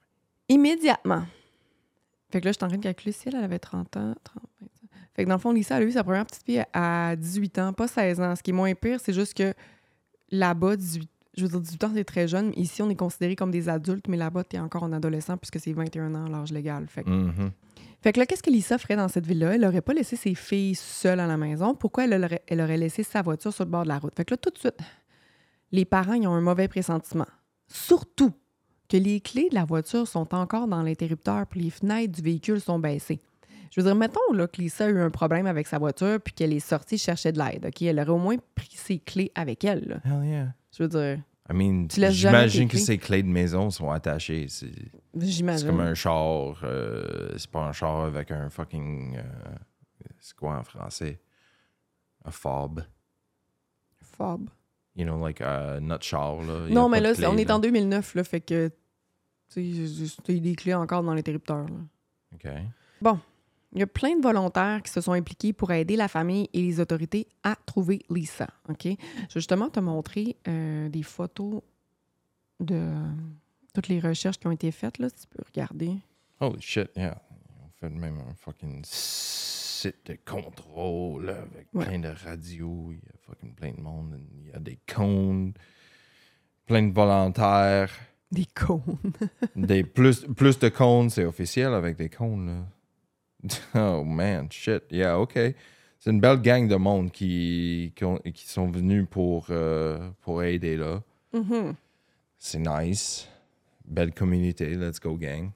Immédiatement. 0.49 1.25
Fait 2.31 2.41
que 2.41 2.47
là, 2.47 2.53
je 2.53 2.57
suis 2.57 2.65
en 2.65 2.69
train 2.69 2.79
de 2.79 2.83
calculer 2.83 3.13
si 3.13 3.29
elle, 3.29 3.35
elle 3.37 3.45
avait 3.45 3.59
30 3.59 3.97
ans. 3.99 4.15
30, 4.25 4.43
25. 4.61 4.89
Fait 5.15 5.25
que 5.25 5.29
dans 5.29 5.35
le 5.35 5.41
fond, 5.41 5.53
Lisa, 5.53 5.77
elle 5.77 5.83
a 5.83 5.87
eu 5.87 5.93
sa 5.93 6.03
première 6.05 6.25
petite 6.25 6.43
fille 6.45 6.65
à 6.73 7.15
18 7.17 7.59
ans, 7.59 7.73
pas 7.75 7.89
16 7.89 8.21
ans. 8.21 8.35
Ce 8.37 8.43
qui 8.43 8.51
est 8.51 8.55
moins 8.55 8.73
pire, 8.75 8.99
c'est 9.01 9.13
juste 9.13 9.35
que 9.35 9.53
là-bas, 10.31 10.77
18, 10.77 11.11
je 11.37 11.43
veux 11.43 11.49
dire, 11.49 11.61
18 11.61 11.85
ans, 11.85 11.91
c'est 11.95 12.05
très 12.05 12.29
jeune. 12.29 12.53
Ici, 12.57 12.83
on 12.83 12.91
est 12.91 12.95
considéré 12.97 13.37
comme 13.37 13.51
des 13.51 13.69
adultes, 13.69 14.07
mais 14.09 14.17
là-bas, 14.17 14.45
t'es 14.45 14.59
encore 14.59 14.85
un 14.85 14.93
adolescent 14.93 15.37
puisque 15.37 15.59
c'est 15.61 15.73
21 15.73 16.15
ans 16.15 16.29
l'âge 16.29 16.53
légal. 16.53 16.87
Fait 16.89 17.05
que, 17.05 17.11
Mhm. 17.11 17.51
fait 18.03 18.13
que 18.13 18.21
là, 18.21 18.27
qu'est-ce 18.27 18.43
que 18.43 18.51
Lisa 18.51 18.77
ferait 18.79 18.97
dans 18.97 19.09
cette 19.09 19.27
ville-là? 19.27 19.55
Elle 19.55 19.65
aurait 19.65 19.81
pas 19.81 19.95
laissé 19.95 20.17
ses 20.17 20.35
filles 20.35 20.75
seules 20.75 21.21
à 21.21 21.27
la 21.27 21.37
maison. 21.37 21.75
Pourquoi 21.75 22.05
elle 22.05 22.15
aurait, 22.25 22.43
elle 22.49 22.61
aurait 22.61 22.77
laissé 22.77 23.03
sa 23.03 23.23
voiture 23.23 23.53
sur 23.53 23.65
le 23.65 23.71
bord 23.71 23.85
de 23.85 23.89
la 23.89 23.99
route? 23.99 24.15
Fait 24.17 24.25
que 24.25 24.35
là, 24.35 24.37
tout 24.39 24.51
de 24.51 24.59
suite, 24.59 24.77
les 25.71 25.85
parents, 25.85 26.15
ils 26.15 26.27
ont 26.27 26.35
un 26.35 26.41
mauvais 26.43 26.69
pressentiment. 26.69 27.27
Surtout 27.67 28.33
que 28.89 28.97
les 28.99 29.21
clés 29.21 29.49
de 29.49 29.55
la 29.55 29.65
voiture 29.65 30.07
sont 30.07 30.35
encore 30.35 30.69
dans 30.69 30.83
l'interrupteur 30.83 31.47
puis 31.47 31.61
les 31.61 31.71
fenêtres 31.71 32.13
du 32.13 32.21
véhicule 32.23 32.61
sont 32.61 32.79
baissées. 32.79 33.21
Je 33.71 33.81
veux 33.81 33.87
dire, 33.87 33.95
mettons 33.97 34.21
là, 34.35 34.47
que 34.47 34.61
Lisa 34.61 34.85
a 34.85 34.89
eu 34.91 34.99
un 35.01 35.09
problème 35.09 35.47
avec 35.47 35.67
sa 35.67 35.79
voiture 35.79 36.21
puis 36.21 36.35
qu'elle 36.35 36.53
est 36.53 36.61
sortie 36.61 36.99
chercher 36.99 37.33
de 37.33 37.39
l'aide. 37.39 37.65
OK? 37.65 37.81
Elle 37.81 37.99
aurait 38.01 38.11
au 38.11 38.19
moins 38.19 38.37
pris 38.55 38.69
ses 38.75 38.99
clés 38.99 39.33
avec 39.35 39.65
elle. 39.65 39.85
là. 39.89 39.97
Hell 40.05 40.25
yeah. 40.29 40.55
Je 40.77 40.83
veux 40.83 40.89
dire, 40.89 41.23
I 41.51 41.55
mean, 41.55 41.89
Tu 41.89 42.01
laisses 42.01 42.15
jamais 42.15 42.49
j'imagine 42.49 42.69
que 42.69 42.79
ses 42.79 42.99
clés 42.99 43.23
de 43.23 43.29
maison 43.29 43.71
sont 43.71 43.91
attachées. 43.91 44.47
C'est 44.49 44.71
c'est 45.19 45.27
j'imagine. 45.27 45.67
comme 45.69 45.81
un 45.81 45.95
char. 45.95 46.61
euh, 46.65 47.35
c'est 47.37 47.51
pas 47.51 47.61
un 47.67 47.73
char 47.73 48.05
avec 48.05 48.31
un 48.31 48.49
fucking. 48.49 49.17
euh, 49.17 49.23
c'est 50.19 50.37
quoi 50.37 50.57
en 50.59 50.65
français? 50.65 51.21
Un 52.25 52.31
fob. 52.31 52.85
Fob. 54.01 54.49
You 54.95 55.05
know, 55.05 55.19
like 55.25 55.41
uh, 55.41 55.81
notre 55.81 56.05
char. 56.05 56.43
Là. 56.43 56.69
Non, 56.69 56.89
mais 56.89 57.01
là, 57.01 57.15
clé, 57.15 57.27
on 57.27 57.37
est 57.37 57.51
en 57.51 57.59
2009, 57.59 58.15
là, 58.15 58.25
fait 58.25 58.41
que 58.41 58.71
tu 59.49 59.75
sais, 60.27 60.41
des 60.41 60.55
clés 60.55 60.75
encore 60.75 61.03
dans 61.03 61.15
l'interrupteur. 61.15 61.67
là. 61.67 62.35
OK. 62.35 62.51
Il 63.75 63.79
y 63.79 63.83
a 63.83 63.87
plein 63.87 64.17
de 64.17 64.23
volontaires 64.23 64.83
qui 64.83 64.93
se 64.93 65.01
sont 65.01 65.13
impliqués 65.13 65.53
pour 65.53 65.71
aider 65.73 65.97
la 65.97 66.09
famille 66.09 66.49
et 66.53 66.61
les 66.61 66.79
autorités 66.81 67.27
à 67.43 67.57
trouver 67.57 68.03
Lisa. 68.11 68.49
OK? 68.69 68.85
Je 68.85 68.91
vais 68.91 68.97
justement 69.35 69.71
te 69.71 69.81
montrer 69.81 70.37
euh, 70.47 70.89
des 70.91 71.03
photos 71.03 71.63
de 72.61 72.75
euh, 72.75 72.95
toutes 73.75 73.89
les 73.89 73.99
recherches 74.01 74.39
qui 74.39 74.47
ont 74.47 74.51
été 74.53 74.71
faites, 74.73 74.99
là, 74.99 75.09
si 75.09 75.23
tu 75.23 75.27
peux 75.29 75.43
regarder. 75.45 75.95
Holy 76.41 76.61
shit, 76.61 76.91
yeah. 76.97 77.21
On 77.65 77.69
fait 77.81 77.89
même 77.89 78.19
un 78.19 78.35
fucking 78.35 78.83
site 78.85 79.97
de 80.07 80.19
contrôle 80.25 81.31
avec 81.31 81.69
Ouais. 81.73 81.87
plein 81.87 81.99
de 81.99 82.09
radios. 82.09 82.91
Il 82.93 82.99
y 82.99 83.09
a 83.09 83.17
fucking 83.27 83.55
plein 83.55 83.73
de 83.73 83.81
monde. 83.81 84.21
Il 84.45 84.49
y 84.51 84.53
a 84.53 84.59
des 84.59 84.79
cônes. 84.93 85.55
Plein 86.67 86.83
de 86.89 86.93
volontaires. 86.93 87.91
Des 88.31 88.47
cônes. 88.47 88.99
Des 89.57 89.83
plus, 89.83 90.25
plus 90.37 90.59
de 90.59 90.69
cônes, 90.69 91.11
c'est 91.11 91.25
officiel 91.25 91.73
avec 91.75 91.97
des 91.97 92.09
cônes. 92.09 92.47
Là. 92.47 92.67
Oh 93.75 94.05
man, 94.05 94.49
shit. 94.51 94.85
Yeah, 94.91 95.19
OK. 95.19 95.35
C'est 95.99 96.11
une 96.11 96.21
belle 96.21 96.41
gang 96.41 96.67
de 96.69 96.77
monde 96.77 97.11
qui, 97.13 97.93
qui, 97.95 98.05
ont- 98.05 98.19
qui 98.35 98.49
sont 98.49 98.69
venus 98.71 99.07
pour, 99.11 99.47
euh, 99.51 100.11
pour 100.21 100.43
aider 100.43 100.77
là. 100.77 101.03
Mhm. 101.33 101.75
C'est 102.39 102.59
nice. 102.59 103.29
Belle 103.85 104.13
communauté. 104.13 104.75
Let's 104.75 104.99
go, 105.01 105.17
gang. 105.17 105.51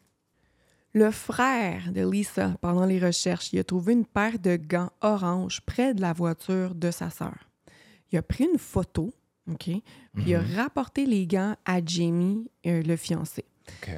Le 0.95 1.11
frère 1.11 1.93
de 1.93 2.09
Lisa, 2.09 2.57
pendant 2.61 2.87
les 2.87 2.99
recherches, 2.99 3.53
il 3.53 3.59
a 3.59 3.65
trouvé 3.65 3.93
une 3.93 4.07
paire 4.07 4.39
de 4.39 4.57
gants 4.57 4.91
orange 5.03 5.61
près 5.63 5.93
de 5.95 6.01
la 6.01 6.13
voiture 6.13 6.75
de 6.75 6.91
sa 6.91 7.11
sœur. 7.11 7.37
Il 8.13 8.19
a 8.19 8.23
pris 8.23 8.45
une 8.45 8.59
photo, 8.59 9.13
OK? 9.51 9.65
Puis 9.67 9.83
il 10.27 10.35
a 10.35 10.41
rapporté 10.57 11.05
les 11.07 11.27
gants 11.27 11.57
à 11.67 11.85
Jamie, 11.85 12.49
euh, 12.67 12.83
le 12.83 12.97
fiancé. 12.97 13.45
OK. 13.69 13.91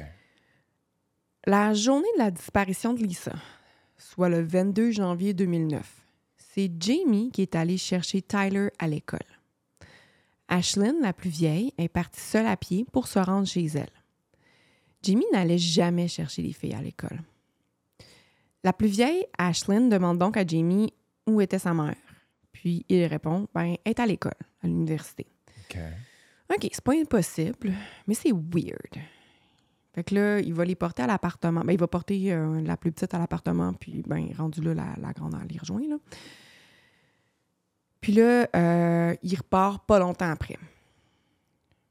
La 1.45 1.73
journée 1.73 2.07
de 2.15 2.19
la 2.23 2.31
disparition 2.31 2.93
de 2.93 3.01
Lisa, 3.01 3.33
soit 3.99 4.29
le 4.29 4.41
22 4.41 4.91
janvier 4.91 5.33
2009, 5.33 5.85
c'est 6.37 6.71
Jamie 6.79 7.29
qui 7.31 7.41
est 7.43 7.55
allé 7.55 7.77
chercher 7.77 8.21
Tyler 8.21 8.69
à 8.79 8.87
l'école. 8.87 9.19
Ashlyn, 10.47 10.95
la 11.01 11.13
plus 11.13 11.29
vieille, 11.29 11.73
est 11.77 11.89
partie 11.89 12.19
seule 12.19 12.47
à 12.47 12.57
pied 12.57 12.85
pour 12.91 13.07
se 13.07 13.19
rendre 13.19 13.45
chez 13.45 13.65
elle. 13.65 13.91
Jamie 15.03 15.25
n'allait 15.31 15.59
jamais 15.59 16.07
chercher 16.07 16.41
les 16.41 16.53
filles 16.53 16.73
à 16.73 16.81
l'école. 16.81 17.21
La 18.63 18.73
plus 18.73 18.87
vieille, 18.87 19.25
Ashlyn, 19.37 19.87
demande 19.87 20.17
donc 20.17 20.35
à 20.35 20.45
Jamie 20.45 20.91
où 21.27 21.39
était 21.39 21.59
sa 21.59 21.73
mère. 21.73 21.95
Puis 22.51 22.85
il 22.89 23.05
répond 23.05 23.47
ben, 23.53 23.75
elle 23.85 23.91
est 23.91 23.99
à 23.99 24.05
l'école, 24.05 24.33
à 24.63 24.67
l'université. 24.67 25.27
OK. 25.69 25.77
OK, 26.51 26.69
c'est 26.71 26.83
pas 26.83 26.95
impossible, 26.95 27.71
mais 28.07 28.15
c'est 28.15 28.31
weird. 28.31 28.97
Fait 29.99 30.05
que 30.05 30.15
là, 30.15 30.39
il 30.39 30.53
va 30.53 30.63
les 30.63 30.75
porter 30.75 31.03
à 31.03 31.07
l'appartement. 31.07 31.59
Ben, 31.59 31.73
il 31.73 31.77
va 31.77 31.85
porter 31.85 32.31
euh, 32.31 32.61
la 32.61 32.77
plus 32.77 32.89
petite 32.93 33.13
à 33.13 33.19
l'appartement, 33.19 33.73
puis 33.73 34.01
ben, 34.07 34.29
rendu 34.37 34.61
là, 34.61 34.73
la, 34.73 34.85
la 35.01 35.11
grande, 35.11 35.35
elle 35.41 35.49
les 35.51 35.59
rejoint, 35.59 35.85
là. 35.89 35.97
Puis 37.99 38.13
là, 38.13 38.47
euh, 38.55 39.13
il 39.21 39.35
repart 39.35 39.85
pas 39.85 39.99
longtemps 39.99 40.31
après. 40.31 40.55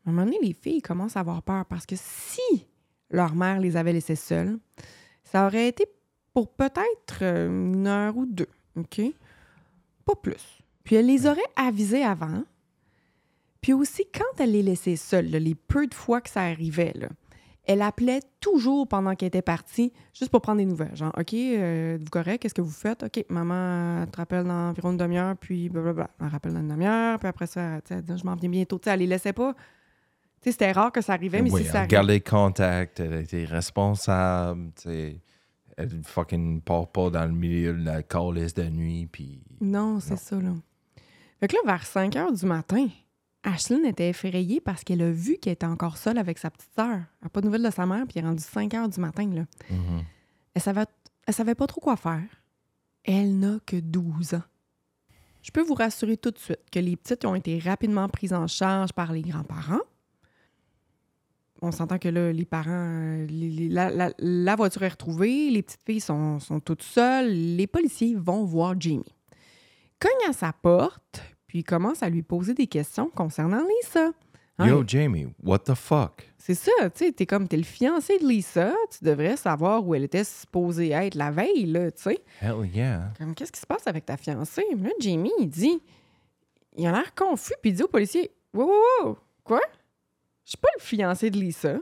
À 0.06 0.08
un 0.08 0.12
moment 0.12 0.24
donné, 0.24 0.38
les 0.42 0.54
filles 0.54 0.80
commencent 0.80 1.18
à 1.18 1.20
avoir 1.20 1.42
peur 1.42 1.66
parce 1.66 1.84
que 1.84 1.96
si 1.98 2.66
leur 3.10 3.34
mère 3.34 3.60
les 3.60 3.76
avait 3.76 3.92
laissées 3.92 4.16
seules, 4.16 4.58
ça 5.22 5.46
aurait 5.46 5.68
été 5.68 5.84
pour 6.32 6.48
peut-être 6.48 7.18
euh, 7.20 7.46
une 7.46 7.86
heure 7.86 8.16
ou 8.16 8.24
deux, 8.24 8.48
OK? 8.74 9.02
Pas 10.06 10.14
plus. 10.14 10.62
Puis 10.82 10.96
elle 10.96 11.08
les 11.08 11.26
aurait 11.26 11.42
avisées 11.56 12.04
avant, 12.04 12.42
Puis 13.60 13.74
aussi, 13.74 14.06
quand 14.06 14.40
elle 14.42 14.52
les 14.52 14.62
laissait 14.62 14.96
seuls, 14.96 15.28
là, 15.28 15.38
les 15.38 15.54
peu 15.54 15.86
de 15.86 15.94
fois 15.94 16.22
que 16.22 16.30
ça 16.30 16.40
arrivait, 16.40 16.94
là, 16.94 17.08
elle 17.68 17.82
appelait 17.82 18.22
toujours 18.40 18.88
pendant 18.88 19.14
qu'elle 19.14 19.28
était 19.28 19.42
partie, 19.42 19.92
juste 20.14 20.30
pour 20.30 20.40
prendre 20.40 20.58
des 20.58 20.64
nouvelles. 20.64 20.96
Genre, 20.96 21.12
OK, 21.16 21.34
euh, 21.34 21.98
vous 22.00 22.08
correct, 22.10 22.40
qu'est-ce 22.40 22.54
que 22.54 22.62
vous 22.62 22.70
faites? 22.70 23.02
OK, 23.02 23.26
maman 23.28 24.02
elle 24.02 24.10
te 24.10 24.16
rappelle 24.16 24.44
dans 24.44 24.70
environ 24.70 24.92
une 24.92 24.96
demi-heure, 24.96 25.36
puis 25.36 25.68
blablabla. 25.68 26.08
Elle 26.18 26.26
rappelle 26.28 26.54
dans 26.54 26.60
une 26.60 26.68
demi-heure, 26.68 27.18
puis 27.18 27.28
après 27.28 27.46
ça, 27.46 27.80
tu 27.82 27.88
sais, 27.88 27.94
elle 27.96 28.02
dit, 28.02 28.16
je 28.16 28.24
m'en 28.24 28.34
viens 28.36 28.48
bientôt. 28.48 28.78
Tu 28.78 28.84
sais, 28.84 28.90
elle 28.90 29.00
les 29.00 29.06
laissait 29.06 29.34
pas. 29.34 29.52
Tu 29.52 29.60
sais, 30.44 30.52
c'était 30.52 30.72
rare 30.72 30.90
que 30.90 31.02
ça 31.02 31.12
arrivait, 31.12 31.42
mais 31.42 31.50
oui, 31.50 31.62
si 31.62 31.66
ça 31.66 31.70
elle 31.70 31.76
arrivait. 31.76 31.92
gardait 31.92 32.20
contact, 32.20 33.00
elle 33.00 33.22
était 33.22 33.44
responsable, 33.44 34.72
tu 34.74 34.88
sais. 34.88 35.20
Elle 35.76 35.90
fucking 36.02 36.62
part 36.62 36.88
pas 36.88 37.10
dans 37.10 37.26
le 37.26 37.32
milieu 37.32 37.74
de 37.74 37.84
la 37.84 38.02
calice 38.02 38.54
de 38.54 38.64
nuit, 38.64 39.06
puis... 39.06 39.42
Non, 39.60 40.00
c'est 40.00 40.16
ça, 40.18 40.40
là. 40.40 40.54
Fait 41.38 41.46
que 41.46 41.54
là, 41.54 41.60
vers 41.66 41.86
5 41.86 42.16
heures 42.16 42.32
du 42.32 42.46
matin, 42.46 42.88
Ashlyn 43.50 43.84
était 43.84 44.10
effrayée 44.10 44.60
parce 44.60 44.84
qu'elle 44.84 45.00
a 45.02 45.10
vu 45.10 45.38
qu'elle 45.38 45.54
était 45.54 45.66
encore 45.66 45.96
seule 45.96 46.18
avec 46.18 46.38
sa 46.38 46.50
petite 46.50 46.70
sœur. 46.74 46.86
Elle 46.96 47.24
n'a 47.24 47.28
pas 47.30 47.40
de 47.40 47.46
nouvelles 47.46 47.62
de 47.62 47.70
sa 47.70 47.86
mère, 47.86 48.04
puis 48.06 48.14
il 48.16 48.22
est 48.22 48.26
rendu 48.26 48.42
5 48.42 48.74
heures 48.74 48.88
du 48.88 49.00
matin, 49.00 49.26
là. 49.32 49.44
Mhm. 49.70 50.02
Elle 50.54 50.62
savait, 50.62 50.84
elle 51.26 51.34
savait 51.34 51.54
pas 51.54 51.66
trop 51.66 51.80
quoi 51.80 51.96
faire. 51.96 52.22
Elle 53.04 53.38
n'a 53.38 53.58
que 53.64 53.76
12 53.76 54.34
ans. 54.34 54.42
Je 55.42 55.50
peux 55.50 55.62
vous 55.62 55.74
rassurer 55.74 56.16
tout 56.18 56.30
de 56.30 56.38
suite 56.38 56.60
que 56.70 56.78
les 56.78 56.96
petites 56.96 57.24
ont 57.24 57.34
été 57.34 57.58
rapidement 57.58 58.08
prises 58.08 58.34
en 58.34 58.46
charge 58.46 58.92
par 58.92 59.12
les 59.12 59.22
grands-parents. 59.22 59.80
On 61.60 61.72
s'entend 61.72 61.98
que 61.98 62.08
là, 62.08 62.32
les 62.32 62.44
parents, 62.44 62.70
euh, 62.70 63.26
les- 63.26 63.50
les- 63.50 63.68
la, 63.68 63.90
la- 63.90 64.12
la 64.18 64.56
voiture 64.56 64.82
est 64.84 64.88
retrouvée, 64.88 65.50
les 65.50 65.62
petites 65.62 65.82
filles 65.84 66.00
sont, 66.00 66.38
sont 66.38 66.60
toutes 66.60 66.82
seules, 66.82 67.30
les 67.30 67.66
policiers 67.66 68.14
vont 68.14 68.44
voir 68.44 68.74
Jamie. 68.78 69.14
Cogne 69.98 70.28
à 70.28 70.32
sa 70.32 70.52
porte, 70.52 71.20
puis 71.48 71.64
commence 71.64 72.04
à 72.04 72.08
lui 72.08 72.22
poser 72.22 72.54
des 72.54 72.68
questions 72.68 73.10
concernant 73.12 73.64
Lisa. 73.82 74.12
Hein, 74.58 74.68
Yo, 74.68 74.84
Jamie, 74.86 75.26
what 75.42 75.60
the 75.60 75.74
fuck? 75.74 76.28
c'est 76.36 76.54
ça, 76.54 76.90
tu 76.90 77.04
sais, 77.04 77.12
t'es 77.12 77.26
comme, 77.26 77.46
t'es 77.46 77.58
le 77.58 77.62
fiancé 77.62 78.18
de 78.18 78.26
Lisa, 78.26 78.72
tu 78.90 79.04
devrais 79.04 79.36
savoir 79.36 79.86
où 79.86 79.94
elle 79.94 80.04
était 80.04 80.24
supposée 80.24 80.90
être 80.90 81.14
la 81.14 81.30
veille, 81.30 81.66
là, 81.66 81.90
tu 81.90 82.02
sais. 82.04 82.20
Hell 82.40 82.64
yeah. 82.74 83.12
Comme, 83.18 83.34
qu'est-ce 83.34 83.52
qui 83.52 83.60
se 83.60 83.66
passe 83.66 83.86
avec 83.86 84.06
ta 84.06 84.16
fiancée? 84.16 84.64
Là, 84.80 84.88
Jamie, 84.98 85.30
il 85.40 85.48
dit, 85.48 85.78
il 86.76 86.86
a 86.86 86.92
l'air 86.92 87.14
confus, 87.14 87.52
puis 87.60 87.70
il 87.70 87.74
dit 87.74 87.82
au 87.82 87.88
policier, 87.88 88.30
wow, 88.54 88.66
wow, 88.66 88.74
wow, 89.04 89.18
quoi? 89.44 89.60
Je 90.44 90.50
suis 90.50 90.58
pas 90.58 90.68
le 90.76 90.82
fiancé 90.82 91.28
de 91.30 91.36
Lisa. 91.38 91.78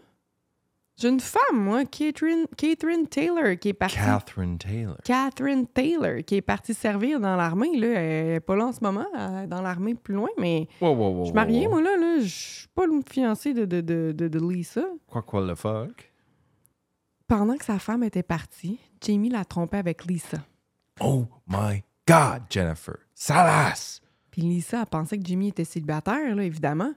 J'ai 0.99 1.11
une 1.11 1.21
femme, 1.21 1.59
moi, 1.59 1.85
Catherine, 1.85 2.47
Catherine 2.57 3.07
Taylor, 3.07 3.59
qui 3.61 3.69
est 3.69 3.75
partie. 3.75 3.97
Catherine 3.97 4.57
Taylor. 4.57 4.97
Catherine 5.05 5.67
Taylor, 5.67 6.25
qui 6.25 6.37
est 6.37 6.41
partie 6.41 6.73
servir 6.73 7.21
dans 7.21 7.37
l'armée, 7.37 7.76
là. 7.79 7.88
Elle 8.00 8.37
est 8.37 8.41
pas 8.41 8.57
là 8.57 8.67
en 8.69 8.73
ce 8.73 8.79
moment, 8.83 9.05
elle 9.15 9.45
est 9.45 9.47
dans 9.47 9.61
l'armée 9.61 9.95
plus 9.95 10.15
loin, 10.15 10.31
mais 10.38 10.67
Wow, 10.81 10.95
wow, 10.95 11.11
wow. 11.11 11.21
je 11.21 11.25
suis 11.26 11.35
mariée, 11.35 11.69
moi, 11.69 11.83
là, 11.83 11.99
là. 11.99 12.21
Je 12.21 12.26
suis 12.29 12.69
pas 12.69 12.87
le 12.87 13.03
fiancé 13.07 13.53
de, 13.53 13.67
de, 13.67 13.83
de, 13.83 14.12
de, 14.29 14.38
Lisa. 14.41 14.85
Quoi, 15.07 15.21
quoi, 15.21 15.43
le 15.47 15.55
fuck? 15.55 16.11
Pendant 17.29 17.57
que 17.59 17.65
sa 17.67 17.79
femme 17.79 18.03
était 18.03 18.23
partie, 18.23 18.79
Jamie 19.05 19.29
la 19.29 19.45
trompait 19.45 19.79
avec 19.79 20.07
Lisa. 20.07 20.38
Oh 21.00 21.26
my 21.47 21.83
God, 22.09 22.45
Jennifer. 22.49 22.97
Salas! 23.15 24.00
Puis 24.31 24.41
Lisa 24.41 24.81
a 24.81 24.87
pensé 24.87 25.19
que 25.19 25.26
Jimmy 25.26 25.49
était 25.49 25.65
célibataire, 25.65 26.35
là, 26.35 26.43
évidemment. 26.43 26.93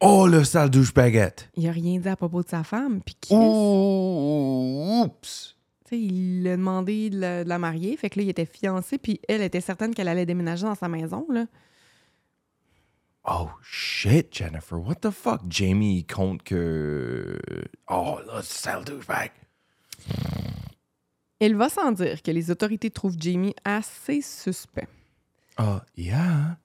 Oh, 0.00 0.26
le 0.26 0.44
sale 0.44 0.70
douche 0.70 0.94
baguette. 0.94 1.50
Il 1.56 1.68
a 1.68 1.72
rien 1.72 1.98
dit 1.98 2.08
à 2.08 2.16
propos 2.16 2.42
de 2.42 2.48
sa 2.48 2.64
femme. 2.64 3.02
Puis 3.02 3.16
Chris, 3.20 3.34
oups. 3.36 5.56
tu 5.84 5.90
sais, 5.90 6.00
il 6.00 6.48
a 6.48 6.56
demandé 6.56 7.10
de 7.10 7.20
la, 7.20 7.44
de 7.44 7.48
la 7.48 7.58
marier. 7.58 7.96
Fait 7.98 8.08
que 8.08 8.18
là, 8.18 8.24
il 8.24 8.30
était 8.30 8.46
fiancé. 8.46 8.96
Puis 8.96 9.20
elle 9.28 9.42
était 9.42 9.60
certaine 9.60 9.94
qu'elle 9.94 10.08
allait 10.08 10.26
déménager 10.26 10.64
dans 10.64 10.74
sa 10.74 10.88
maison, 10.88 11.26
là. 11.30 11.44
Oh 13.28 13.48
shit, 13.62 14.34
Jennifer. 14.34 14.78
What 14.78 14.96
the 14.96 15.10
fuck? 15.10 15.42
Jamie 15.48 16.06
compte 16.06 16.42
que. 16.42 17.38
Oh, 17.88 18.18
le 18.34 18.40
sale 18.40 18.84
douchebag. 18.84 19.30
Il 21.40 21.56
va 21.56 21.68
sans 21.68 21.92
dire 21.92 22.22
que 22.22 22.30
les 22.30 22.50
autorités 22.50 22.90
trouvent 22.90 23.16
Jamie 23.18 23.54
assez 23.64 24.22
suspect. 24.22 24.88
Oh, 25.58 25.78
yeah. 25.96 26.58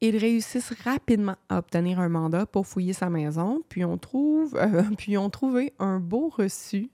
Ils 0.00 0.16
réussissent 0.16 0.72
rapidement 0.84 1.34
à 1.48 1.58
obtenir 1.58 1.98
un 1.98 2.08
mandat 2.08 2.46
pour 2.46 2.66
fouiller 2.66 2.92
sa 2.92 3.10
maison, 3.10 3.62
puis 3.68 3.84
on 3.84 3.98
trouve, 3.98 4.54
euh, 4.56 4.82
puis 4.96 5.18
ont 5.18 5.28
trouvé 5.30 5.72
un 5.80 5.98
beau 5.98 6.28
reçu 6.28 6.88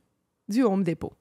du 0.48 0.62
Home 0.62 0.84
Depot. 0.84 1.12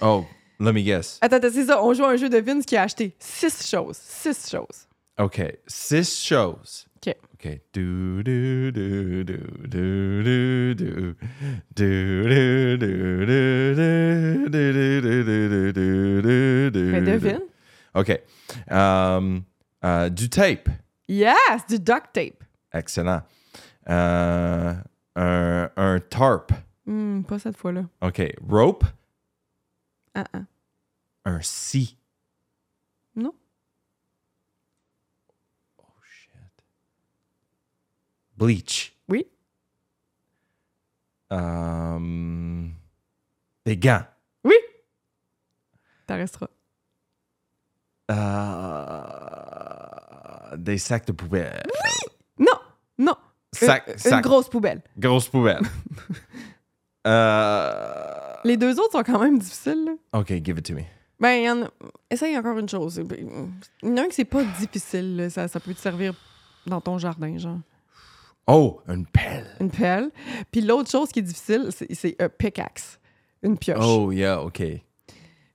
Oh, 0.00 0.24
let 0.58 0.72
me 0.72 0.80
guess. 0.82 1.18
Attends, 1.20 1.36
attends, 1.36 1.48
c'est 1.52 1.66
ça, 1.66 1.82
on 1.82 1.92
joue 1.92 2.04
à 2.04 2.10
un 2.12 2.16
jeu 2.16 2.30
de 2.30 2.38
Vince 2.38 2.64
qui 2.64 2.76
a 2.76 2.82
acheté 2.82 3.14
six 3.18 3.68
choses. 3.68 3.96
Six 3.96 4.48
choses. 4.50 4.86
Okay, 5.18 5.58
six 5.66 6.16
shows. 6.18 6.86
OK. 6.96 7.14
Okay. 7.34 7.60
Do 7.72 8.22
do 8.22 8.72
do 8.72 9.22
do 9.22 9.24
do 9.24 9.36
do 9.68 10.24
do 10.24 10.74
do 10.74 11.14
do 11.74 12.76
do 12.76 12.76
do 12.78 13.26
do 13.26 13.26
do 13.26 14.48
do 14.48 14.72
do 15.28 15.72
do 15.72 16.22
do 16.22 16.70
do 16.70 16.80
Mais 16.90 17.00
do. 17.00 17.10
devine. 17.10 17.40
OK. 17.94 18.22
Um, 18.70 19.44
uh, 19.82 20.08
du 20.08 20.28
tape. 20.28 20.68
Yes, 21.08 21.66
du 21.68 21.78
duct 21.78 22.12
tape. 22.12 22.44
Excellent. 22.72 23.22
Uh, 23.88 24.74
un, 25.16 25.70
un 25.76 26.00
tarp. 26.00 26.52
Hmm, 26.86 27.22
pas 27.22 27.38
cette 27.38 27.56
fois-là. 27.56 27.84
OK. 28.02 28.20
Rope. 28.48 28.84
Ah, 30.14 30.24
ah. 30.34 30.42
Un 31.24 31.40
scie. 31.40 31.96
Non. 33.16 33.34
Oh 35.78 35.84
shit. 36.04 36.32
Bleach. 38.36 38.94
Oui. 39.08 39.26
Um, 41.30 42.72
des 43.66 43.76
gants. 43.76 44.06
Oui! 44.44 44.54
T'en 46.06 46.16
resteras. 46.16 46.48
Euh, 48.10 49.17
des 50.56 50.78
sacs 50.78 51.06
de 51.06 51.12
poubelle. 51.12 51.62
Non! 52.38 52.46
Non! 52.98 53.14
Sac, 53.52 53.84
Une- 54.04 54.12
une, 54.14 54.20
grosse 54.20 54.48
poubelle. 54.48 54.82
Grosse 54.98 55.28
poubelle. 55.28 55.62
euh, 57.06 58.34
Les 58.44 58.56
deux 58.56 58.78
autres 58.78 58.92
sont 58.92 59.02
quand 59.02 59.18
même 59.20 59.38
difficiles. 59.38 59.84
là. 59.86 60.20
OK, 60.20 60.28
give 60.44 60.58
it 60.58 60.64
to 60.66 60.74
me. 60.74 60.82
Ben, 61.20 61.32
il 61.32 61.44
y 61.44 61.50
en 61.50 61.62
a... 61.62 61.68
Essaye 62.10 62.36
encore 62.38 62.58
une 62.58 62.68
chose. 62.68 63.02
Il 63.10 63.88
y 63.88 63.90
en 63.92 63.96
a 63.96 64.02
un 64.02 64.08
qui 64.08 64.14
c'est 64.14 64.24
pas 64.24 64.44
difficile. 64.58 65.16
là. 65.16 65.30
Ça, 65.30 65.48
ça 65.48 65.58
peut 65.60 65.74
te 65.74 65.80
servir 65.80 66.14
dans 66.66 66.80
ton 66.80 66.98
jardin, 66.98 67.36
genre. 67.38 67.58
Oh, 68.46 68.80
une 68.88 69.06
pelle. 69.06 69.46
Une 69.60 69.70
pelle. 69.70 70.10
Puis 70.50 70.60
l'autre 70.60 70.90
chose 70.90 71.10
qui 71.10 71.18
est 71.18 71.22
difficile, 71.22 71.68
c'est- 71.72 72.20
un 72.22 72.28
pickaxe. 72.28 72.98
Une 73.42 73.58
pioche. 73.58 73.78
Oh, 73.80 74.10
yeah, 74.12 74.40
OK. 74.42 74.58
fait 74.58 74.82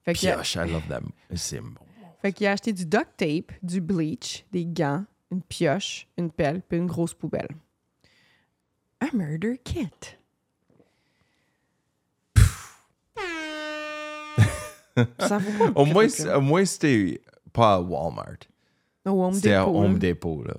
a, 0.08 0.14
Pioche, 0.14 0.56
I 0.56 0.70
love 0.72 0.84
that. 0.90 1.02
C'est 1.36 1.60
bon. 1.60 1.72
Fait 2.24 2.34
qu'il 2.34 2.48
a 2.48 2.52
acheté 2.54 2.74
du 2.74 2.86
duct 2.86 3.10
tape, 3.18 3.52
du 3.62 3.82
bleach, 3.82 4.46
des 4.52 4.66
gants, 4.66 5.04
une 5.30 5.42
pioche, 5.42 6.08
une 6.18 6.32
pelle, 6.32 6.62
puis 6.68 6.78
une 6.80 6.88
grosse 6.88 7.14
poubelle. 7.14 7.50
Un 9.02 9.10
murder 9.16 9.60
kit. 9.64 9.90
ça 15.20 15.38
vaut 15.38 15.72
pas 15.72 15.80
Au 15.82 15.86
moins, 15.86 16.08
au 16.36 16.42
moins, 16.42 16.66
c'était 16.66 17.22
pas 17.52 17.76
à 17.76 17.82
Walmart. 17.82 18.38
Au 19.06 19.24
Home 19.24 19.34
C'était 19.34 19.54
à 19.54 19.68
Home. 19.68 20.00
Depot, 20.00 20.44
là. 20.44 20.54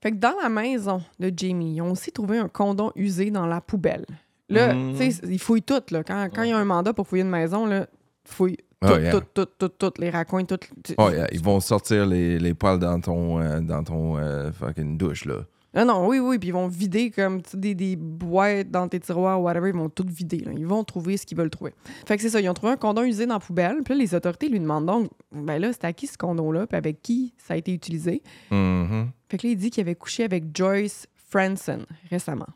Fait 0.00 0.12
que 0.12 0.16
dans 0.18 0.36
la 0.40 0.48
maison 0.48 1.02
de 1.18 1.32
Jamie, 1.36 1.76
ils 1.76 1.82
ont 1.82 1.90
aussi 1.92 2.12
trouvé 2.12 2.38
un 2.38 2.48
condom 2.48 2.92
usé 2.94 3.30
dans 3.30 3.46
la 3.46 3.60
poubelle. 3.60 4.04
Là, 4.50 4.74
Mm. 4.74 4.96
tu 4.98 5.10
sais, 5.10 5.26
ils 5.26 5.38
fouillent 5.40 5.62
tout. 5.62 5.82
Là. 5.90 6.04
Quand, 6.04 6.28
quand 6.32 6.42
il 6.42 6.50
y 6.50 6.52
a 6.52 6.58
un 6.58 6.64
mandat 6.64 6.92
pour 6.92 7.08
fouiller 7.08 7.22
une 7.22 7.30
maison, 7.30 7.64
là, 7.66 7.86
ils 8.26 8.30
fouillent 8.30 8.58
tout, 8.86 8.92
Oh, 8.94 8.98
yeah. 8.98 9.10
tout, 9.12 9.22
tout, 9.34 9.46
tout, 9.58 9.68
tout, 9.68 9.92
les 9.98 10.10
raccoins, 10.10 10.44
tout. 10.44 10.58
Oh, 10.98 11.10
yeah, 11.10 11.26
ils 11.32 11.42
vont 11.42 11.60
sortir 11.60 12.06
les, 12.06 12.38
les 12.38 12.54
poils 12.54 12.78
dans 12.78 13.00
ton, 13.00 13.40
euh, 13.40 13.60
dans 13.60 13.82
ton 13.84 14.16
euh, 14.18 14.52
fucking 14.52 14.96
douche, 14.98 15.24
là. 15.24 15.44
Ah 15.76 15.84
non, 15.84 16.06
oui, 16.06 16.20
oui, 16.20 16.38
puis 16.38 16.50
ils 16.50 16.52
vont 16.52 16.68
vider 16.68 17.10
comme 17.10 17.40
des, 17.52 17.74
des 17.74 17.96
boîtes 17.96 18.70
dans 18.70 18.86
tes 18.86 19.00
tiroirs, 19.00 19.42
whatever, 19.42 19.70
ils 19.70 19.74
vont 19.76 19.88
tout 19.88 20.06
vider. 20.08 20.38
là. 20.38 20.52
Ils 20.56 20.66
vont 20.68 20.84
trouver 20.84 21.16
ce 21.16 21.26
qu'ils 21.26 21.36
veulent 21.36 21.50
trouver. 21.50 21.74
Fait 22.06 22.14
que 22.16 22.22
c'est 22.22 22.28
ça, 22.30 22.40
ils 22.40 22.48
ont 22.48 22.54
trouvé 22.54 22.72
un 22.74 22.76
condom 22.76 23.02
usé 23.02 23.26
dans 23.26 23.34
la 23.34 23.40
poubelle, 23.40 23.78
puis 23.84 23.94
là, 23.94 24.00
les 24.00 24.14
autorités 24.14 24.48
lui 24.48 24.60
demandent 24.60 24.86
donc, 24.86 25.10
ben 25.32 25.58
là, 25.58 25.72
c'était 25.72 25.88
à 25.88 25.92
qui 25.92 26.06
ce 26.06 26.16
condom-là, 26.16 26.68
puis 26.68 26.76
avec 26.76 27.02
qui 27.02 27.34
ça 27.38 27.54
a 27.54 27.56
été 27.56 27.72
utilisé? 27.74 28.22
Mhm. 28.52 29.10
Fait 29.28 29.36
que 29.38 29.46
là, 29.48 29.52
il 29.52 29.56
dit 29.56 29.70
qu'il 29.70 29.80
avait 29.80 29.96
couché 29.96 30.22
avec 30.22 30.56
Joyce 30.56 31.08
Franson 31.28 31.80
récemment. 32.08 32.46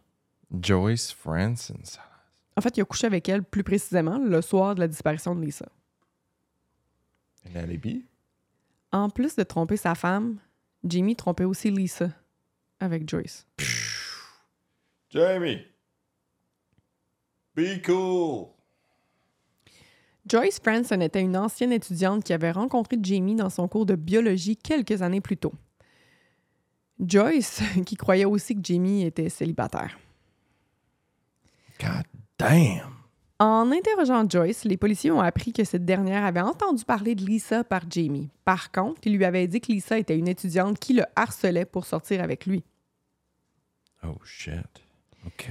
Joyce 0.62 1.12
Franson. 1.12 1.74
ça. 1.82 2.00
En 2.56 2.60
fait, 2.60 2.76
il 2.76 2.82
a 2.82 2.84
couché 2.84 3.06
avec 3.08 3.28
elle 3.28 3.42
plus 3.42 3.64
précisément 3.64 4.18
le 4.24 4.40
soir 4.42 4.76
de 4.76 4.80
la 4.80 4.86
disparition 4.88 5.34
de 5.34 5.40
Lisa. 5.44 5.66
En 8.92 9.10
plus 9.10 9.36
de 9.36 9.42
tromper 9.42 9.76
sa 9.76 9.94
femme, 9.94 10.38
Jamie 10.84 11.16
trompait 11.16 11.44
aussi 11.44 11.70
Lisa 11.70 12.10
avec 12.80 13.08
Joyce. 13.08 13.46
Jamie! 15.10 15.62
Be 17.54 17.82
cool! 17.84 18.48
Joyce 20.26 20.60
Franson 20.60 21.00
était 21.00 21.22
une 21.22 21.36
ancienne 21.36 21.72
étudiante 21.72 22.22
qui 22.22 22.32
avait 22.32 22.50
rencontré 22.50 22.98
Jamie 23.00 23.34
dans 23.34 23.48
son 23.48 23.66
cours 23.66 23.86
de 23.86 23.94
biologie 23.94 24.56
quelques 24.56 25.00
années 25.00 25.22
plus 25.22 25.38
tôt. 25.38 25.54
Joyce, 27.00 27.62
qui 27.86 27.96
croyait 27.96 28.24
aussi 28.26 28.54
que 28.54 28.60
Jamie 28.62 29.04
était 29.04 29.28
célibataire. 29.28 29.98
God 31.80 32.04
damn. 32.38 32.97
En 33.40 33.70
interrogeant 33.70 34.28
Joyce, 34.28 34.64
les 34.64 34.76
policiers 34.76 35.12
ont 35.12 35.20
appris 35.20 35.52
que 35.52 35.62
cette 35.62 35.84
dernière 35.84 36.24
avait 36.24 36.40
entendu 36.40 36.84
parler 36.84 37.14
de 37.14 37.24
Lisa 37.24 37.62
par 37.62 37.88
Jamie. 37.88 38.30
Par 38.44 38.72
contre, 38.72 39.02
il 39.04 39.16
lui 39.16 39.24
avait 39.24 39.46
dit 39.46 39.60
que 39.60 39.70
Lisa 39.70 39.96
était 39.96 40.18
une 40.18 40.26
étudiante 40.26 40.78
qui 40.80 40.94
le 40.94 41.04
harcelait 41.14 41.64
pour 41.64 41.86
sortir 41.86 42.20
avec 42.20 42.46
lui. 42.46 42.64
Oh 44.02 44.18
shit. 44.24 44.82
OK. 45.24 45.50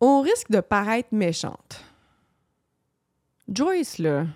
Au 0.00 0.20
risque 0.20 0.50
de 0.50 0.60
paraître 0.60 1.08
méchante, 1.12 1.84
Joyce, 3.48 3.98
là, 3.98 4.26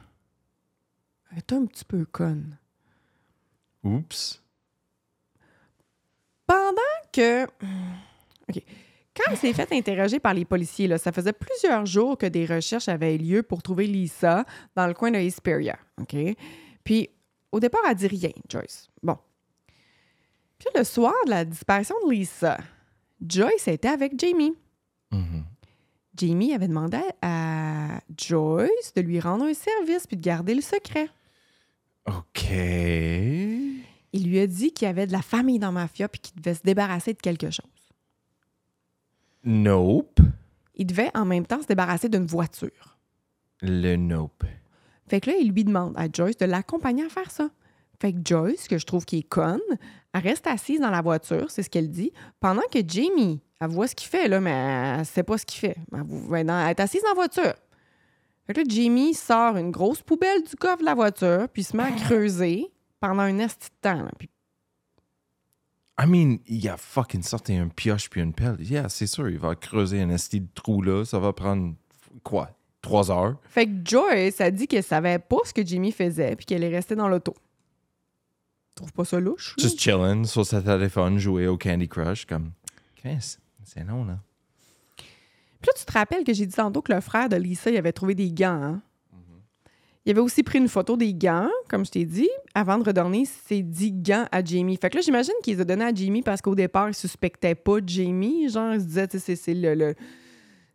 est 1.37 1.53
un 1.53 1.65
petit 1.67 1.85
peu 1.85 2.05
conne. 2.05 2.57
Oups. 3.85 4.43
Pendant 6.47 6.83
que. 7.13 7.45
OK. 8.49 8.63
Quand 9.19 9.33
elle 9.33 9.37
s'est 9.37 9.53
fait 9.53 9.73
interroger 9.73 10.21
par 10.21 10.33
les 10.33 10.45
policiers, 10.45 10.87
là, 10.87 10.97
ça 10.97 11.11
faisait 11.11 11.33
plusieurs 11.33 11.85
jours 11.87 12.17
que 12.17 12.27
des 12.27 12.47
recherches 12.47 12.89
avaient 12.89 13.19
lieu 13.19 13.43
pour 13.43 13.63
trouver 13.63 13.87
Lisa 13.87 14.45
dans 14.77 14.87
le 14.87 14.95
coin 14.95 15.11
de 15.11 15.17
Hesperia. 15.17 15.77
OK? 16.01 16.17
Puis, 16.85 17.11
au 17.51 17.59
départ, 17.59 17.81
elle 17.89 17.97
dit 17.97 18.07
rien, 18.07 18.31
Joyce. 18.49 18.89
Bon. 19.03 19.19
Puis, 20.59 20.69
le 20.77 20.85
soir 20.85 21.15
de 21.27 21.31
la 21.31 21.45
disparition 21.45 21.97
de 22.07 22.13
Lisa, 22.13 22.59
Joyce 23.27 23.67
était 23.67 23.89
avec 23.89 24.19
Jamie. 24.19 24.55
Mhm. 25.11 25.45
Jamie 26.17 26.55
avait 26.55 26.69
demandé 26.69 26.99
à 27.23 28.01
Joyce 28.17 28.93
de 28.95 29.01
lui 29.01 29.21
rendre 29.21 29.45
un 29.45 29.55
service 29.55 30.07
puis 30.07 30.17
de 30.17 30.23
garder 30.23 30.55
le 30.55 30.63
secret. 30.63 31.09
OK. 32.07 32.51
Il 34.13 34.29
lui 34.29 34.41
a 34.41 34.47
dit 34.47 34.73
qu'il 34.73 34.87
y 34.87 34.89
avait 34.89 35.07
de 35.07 35.13
la 35.13 35.23
famille 35.23 35.59
dans 35.59 35.73
Mafia 35.73 36.09
puis 36.09 36.21
qu'il 36.21 36.41
devait 36.41 36.55
se 36.55 36.63
débarrasser 36.63 37.15
de 37.15 37.21
quelque 37.21 37.51
chose. 37.51 37.78
Nope. 39.49 40.21
Il 40.75 40.87
devait 40.87 41.11
en 41.15 41.25
même 41.25 41.47
temps 41.47 41.63
se 41.63 41.67
débarrasser 41.67 42.11
d'une 42.11 42.27
voiture. 42.27 42.99
Le 43.63 43.97
nope. 43.97 44.45
Fait 45.09 45.23
que 45.23 45.31
là, 45.31 45.37
il 45.41 45.53
lui 45.53 45.65
demande 45.65 45.95
à 45.97 46.07
Joyce 46.13 46.37
de 46.37 46.45
l'accompagner 46.45 47.07
à 47.07 47.09
faire 47.09 47.31
ça. 47.31 47.49
Fait 47.99 48.13
que 48.13 48.19
Joyce, 48.23 48.69
que 48.69 48.77
je 48.77 48.85
trouve 48.85 49.07
qui 49.07 49.21
est 49.21 49.29
conne, 49.29 49.59
elle 50.13 50.21
reste 50.21 50.47
assise 50.47 50.81
dans 50.81 50.91
la 50.91 51.01
voiture, 51.01 51.51
c'est 51.51 51.63
ce 51.63 51.71
qu'elle 51.71 51.89
dit, 51.89 52.13
pendant 52.41 52.63
que 52.71 52.81
Jamie, 52.87 53.41
elle 53.59 53.69
voit 53.69 53.89
ce 53.89 53.95
qu'il 53.95 54.11
fait, 54.11 54.29
là, 54.29 54.39
mais 54.39 54.51
elle 54.99 55.07
sait 55.07 55.23
pas 55.23 55.39
ce 55.39 55.47
qu'il 55.47 55.61
fait. 55.61 55.79
Elle, 55.95 56.05
ben, 56.45 56.69
est 56.69 56.79
assise 56.79 57.01
dans 57.03 57.09
la 57.09 57.15
voiture. 57.15 57.55
Fait 58.47 58.53
que 58.53 58.61
là, 58.61 58.67
Jamie 58.69 59.15
sort 59.15 59.57
une 59.57 59.71
grosse 59.71 60.03
poubelle 60.03 60.43
du 60.43 60.57
coffre 60.57 60.81
de 60.81 60.85
la 60.85 60.95
voiture, 60.95 61.49
puis 61.51 61.65
se 61.65 61.75
met 61.75 61.85
à 61.85 61.93
creuser 61.93 62.67
pendant 63.01 63.23
un 63.23 63.39
esti 63.39 63.69
de 63.71 63.89
temps. 63.89 64.03
là. 64.03 64.11
Puis 64.19 64.29
I 66.01 66.07
mean, 66.07 66.39
il 66.47 66.69
a 66.69 66.77
fucking 66.77 67.23
sorti 67.23 67.57
un 67.57 67.69
pioche 67.69 68.09
puis 68.09 68.21
une 68.21 68.33
pelle. 68.33 68.57
Yeah, 68.61 68.89
c'est 68.89 69.07
sûr, 69.09 69.29
il 69.29 69.39
va 69.39 69.55
creuser 69.57 70.01
un 70.01 70.11
esti 70.11 70.41
de 70.41 70.49
trou 70.55 70.81
là. 70.81 71.05
Ça 71.05 71.19
va 71.19 71.33
prendre, 71.33 71.75
quoi, 72.23 72.51
trois 72.81 73.11
heures? 73.11 73.37
Fait 73.49 73.67
que 73.67 73.73
Joyce 73.85 74.41
a 74.41 74.51
dit 74.53 74.69
qu'elle 74.69 74.85
savait 74.85 75.19
pas 75.19 75.39
ce 75.45 75.53
que 75.53 75.67
Jimmy 75.67 75.91
faisait 75.91 76.37
puis 76.37 76.47
qu'elle 76.47 76.63
est 76.63 76.69
restée 76.75 76.95
dans 76.95 77.09
l'auto. 77.09 77.35
Trouve 78.77 78.93
pas 78.93 79.05
ça 79.05 79.19
louche? 79.19 79.57
là? 79.57 79.63
Just 79.65 79.81
chilling 79.81 80.25
sur 80.25 80.47
sa 80.47 80.63
téléphone, 80.63 81.19
jouer 81.19 81.49
au 81.49 81.59
Candy 81.59 81.89
Crush, 81.89 82.27
comme... 82.27 82.53
Qu'est-ce? 83.03 83.39
C'est 83.65 83.83
non, 83.83 84.05
là. 84.05 84.19
Puis 84.97 85.67
là, 85.67 85.73
tu 85.77 85.85
te 85.85 85.93
rappelles 85.93 86.23
que 86.23 86.33
j'ai 86.33 86.47
dit 86.47 86.55
tantôt 86.55 86.81
que 86.81 86.93
le 86.93 87.01
frère 87.01 87.29
de 87.29 87.35
Lisa, 87.35 87.71
il 87.71 87.77
avait 87.77 87.93
trouvé 87.93 88.15
des 88.15 88.31
gants. 88.31 88.63
hein? 88.63 88.83
Il 90.07 90.13
avait 90.13 90.21
aussi 90.21 90.43
pris 90.43 90.59
une 90.59 90.69
photo 90.69 90.97
des 90.97 91.13
gants, 91.13 91.51
comme 91.69 91.85
je 91.85 91.91
t'ai 91.91 92.05
dit, 92.07 92.31
avant 92.55 92.79
de 92.79 92.85
redonner 92.85 93.25
ses 93.47 93.63
10 93.63 93.93
gants 93.93 94.27
à 94.33 94.43
Jamie. 94.43 94.77
Fait 94.81 94.89
que 94.89 94.97
là, 94.97 95.03
j'imagine 95.03 95.35
qu'il 95.43 95.57
les 95.57 95.61
a 95.61 95.65
donnés 95.65 95.85
à 95.85 95.93
Jamie 95.95 96.23
parce 96.23 96.41
qu'au 96.41 96.55
départ, 96.55 96.89
il 96.89 96.95
suspectait 96.95 97.55
pas 97.55 97.79
Jamie. 97.85 98.49
Genre, 98.49 98.75
il 98.75 98.81
se 98.81 98.87
disait, 98.87 99.09
c'est 99.19 99.55
le, 99.55 99.75
le- 99.75 99.95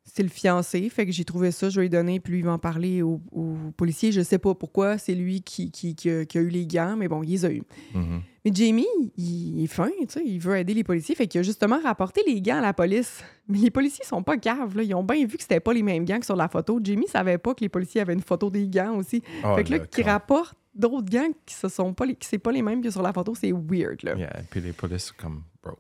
c'est 0.06 0.24
le 0.24 0.30
fiancé. 0.30 0.90
Fait 0.90 1.06
que 1.06 1.12
j'ai 1.12 1.26
trouvé 1.26 1.52
ça, 1.52 1.70
je 1.70 1.78
vais 1.78 1.84
lui 1.84 1.90
donner, 1.90 2.20
puis 2.20 2.34
lui, 2.34 2.40
il 2.40 2.46
va 2.46 2.54
en 2.54 2.60
parler 2.60 3.02
au, 3.02 3.22
au 3.32 3.56
policier. 3.78 4.12
Je 4.12 4.22
sais 4.22 4.38
pas 4.38 4.54
pourquoi, 4.54 4.98
c'est 4.98 5.16
lui 5.16 5.42
qui, 5.42 5.72
qui, 5.72 5.96
qui 5.96 6.10
a, 6.10 6.26
qui 6.26 6.38
a 6.38 6.42
eu 6.42 6.50
les 6.50 6.68
gants, 6.68 6.96
mais 6.98 7.08
bon, 7.08 7.24
il 7.24 7.32
les 7.32 7.46
a 7.46 7.52
eu. 7.52 7.64
Mhm. 7.94 8.22
Mais 8.46 8.52
Jamie, 8.54 8.86
il, 9.16 9.64
est 9.64 9.68
fin, 9.68 9.90
tu 10.02 10.06
sais, 10.10 10.22
il 10.26 10.40
veut 10.40 10.58
aider 10.58 10.74
les 10.74 10.84
policiers. 10.84 11.16
Fait 11.16 11.28
qu'il 11.28 11.40
a 11.40 11.44
justement 11.44 11.80
rapporté 11.82 12.22
les 12.28 12.42
gants 12.42 12.58
à 12.58 12.62
la 12.62 12.74
police. 12.74 13.24
Mais 13.48 13.58
les 13.58 13.72
policiers 13.72 14.06
sont 14.06 14.24
pas 14.24 14.38
caves, 14.38 14.76
là. 14.76 14.84
Ils 14.84 14.94
ont 14.96 15.04
bien 15.04 15.26
vu 15.26 15.38
que 15.38 15.42
c'était 15.42 15.60
pas 15.60 15.74
les 15.74 15.84
mêmes 15.84 16.06
gants 16.06 16.20
que 16.20 16.26
sur 16.26 16.36
la 16.36 16.48
photo. 16.48 16.80
Jamie 16.84 17.08
savait 17.08 17.38
pas 17.38 17.54
que 17.54 17.62
les 17.62 17.70
policiers 17.70 18.02
avaient 18.02 18.14
une 18.14 18.22
photo 18.22 18.50
des 18.50 18.68
gants 18.68 18.96
aussi. 18.96 19.22
Oh, 19.46 19.56
fait 19.56 19.64
que 19.64 19.72
là, 19.72 19.80
qui 19.80 20.02
rapporte 20.02 20.56
d'autres 20.76 21.10
gants 21.10 21.30
qui 21.46 21.54
ce 21.54 21.68
sont 21.70 21.94
pas 21.94 22.06
les, 22.06 22.16
qui 22.16 22.28
c'est 22.28 22.38
pas 22.38 22.52
les 22.52 22.62
mêmes 22.62 22.82
que 22.82 22.90
sur 22.90 23.02
la 23.02 23.14
photo, 23.14 23.34
c'est 23.36 23.52
weird, 23.52 24.04
là. 24.04 24.16
Yeah, 24.16 24.42
puis 24.50 24.62
les 24.62 24.74
polices, 24.74 25.12
comme, 25.12 25.44
bro. 25.62 25.78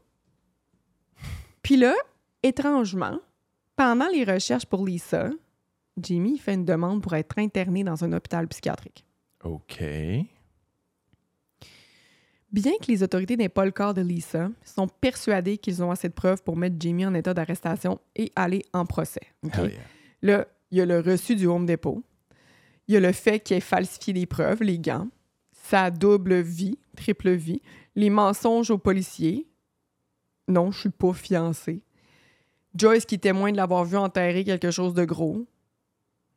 Puis 1.61 1.77
là, 1.77 1.93
étrangement, 2.43 3.19
pendant 3.75 4.07
les 4.09 4.23
recherches 4.23 4.65
pour 4.65 4.85
Lisa, 4.85 5.29
Jamie 6.01 6.37
fait 6.37 6.53
une 6.53 6.65
demande 6.65 7.01
pour 7.01 7.13
être 7.13 7.37
interné 7.39 7.83
dans 7.83 8.03
un 8.03 8.13
hôpital 8.13 8.47
psychiatrique. 8.47 9.05
OK. 9.43 9.83
Bien 12.51 12.73
que 12.79 12.87
les 12.87 13.01
autorités 13.01 13.35
n'aient 13.35 13.49
pas 13.49 13.65
le 13.65 13.71
corps 13.71 13.95
de 13.95 14.01
Lisa, 14.01 14.49
ils 14.61 14.69
sont 14.69 14.87
persuadés 14.87 15.57
qu'ils 15.57 15.83
ont 15.83 15.89
assez 15.89 16.07
de 16.07 16.13
preuves 16.13 16.43
pour 16.43 16.55
mettre 16.55 16.75
Jamie 16.79 17.05
en 17.05 17.13
état 17.15 17.33
d'arrestation 17.33 17.99
et 18.15 18.31
aller 18.35 18.63
en 18.73 18.85
procès. 18.85 19.27
OK? 19.43 19.57
Hell 19.57 19.71
yeah. 19.71 19.79
Là, 20.21 20.47
il 20.71 20.77
y 20.77 20.81
a 20.81 20.85
le 20.85 20.99
reçu 20.99 21.35
du 21.35 21.47
Home 21.47 21.65
Depot. 21.65 22.03
Il 22.87 22.93
y 22.93 22.97
a 22.97 22.99
le 22.99 23.11
fait 23.11 23.39
qu'il 23.39 23.57
ait 23.57 23.61
falsifié 23.61 24.13
des 24.13 24.25
preuves, 24.25 24.61
les 24.61 24.79
gants. 24.79 25.07
Sa 25.51 25.89
double 25.89 26.41
vie, 26.41 26.77
triple 26.95 27.31
vie. 27.31 27.61
Les 27.95 28.09
mensonges 28.09 28.69
aux 28.69 28.77
policiers. 28.77 29.47
Non, 30.47 30.71
je 30.71 30.81
suis 30.81 30.89
pas 30.89 31.13
fiancée. 31.13 31.83
Joyce 32.75 33.05
qui 33.05 33.19
témoigne 33.19 33.53
de 33.53 33.57
l'avoir 33.57 33.85
vu 33.85 33.97
enterrer 33.97 34.43
quelque 34.43 34.71
chose 34.71 34.93
de 34.93 35.05
gros. 35.05 35.45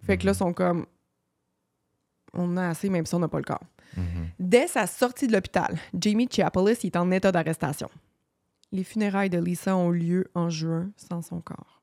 Fait 0.05 0.19
que 0.19 0.27
là, 0.27 0.33
ils 0.33 0.37
sont 0.37 0.53
comme... 0.53 0.87
On 2.33 2.57
a 2.57 2.69
assez, 2.69 2.91
même 2.91 3.07
si 3.07 3.15
on 3.15 3.21
n'a 3.21 3.29
pas 3.29 3.39
le 3.39 3.45
corps. 3.45 3.65
Mhm. 3.97 4.29
Dès 4.39 4.67
sa 4.67 4.87
sortie 4.87 5.27
de 5.27 5.33
l'hôpital, 5.33 5.79
Jamie 5.99 6.29
Chiapolis 6.31 6.85
est 6.85 6.97
en 6.97 7.11
état 7.11 7.33
d'arrestation. 7.33 7.89
Les 8.73 8.85
funérailles 8.85 9.31
de 9.31 9.39
Lisa 9.39 9.77
ont 9.77 9.91
lieu 9.91 10.27
en 10.35 10.51
juin 10.51 10.91
sans 10.97 11.23
son 11.23 11.41
corps. 11.41 11.81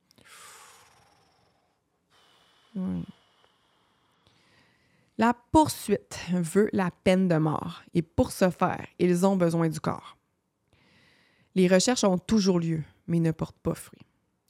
La 5.17 5.33
poursuite 5.51 6.19
veut 6.31 6.69
la 6.73 6.91
peine 6.91 7.27
de 7.27 7.35
mort 7.35 7.83
et 7.93 8.01
pour 8.01 8.31
ce 8.31 8.49
faire, 8.49 8.85
ils 8.99 9.25
ont 9.25 9.35
besoin 9.35 9.69
du 9.69 9.79
corps. 9.79 10.17
Les 11.55 11.67
recherches 11.67 12.03
ont 12.03 12.17
toujours 12.17 12.59
lieu, 12.59 12.83
mais 13.07 13.19
ne 13.19 13.31
portent 13.31 13.59
pas 13.59 13.75
fruit. 13.75 14.01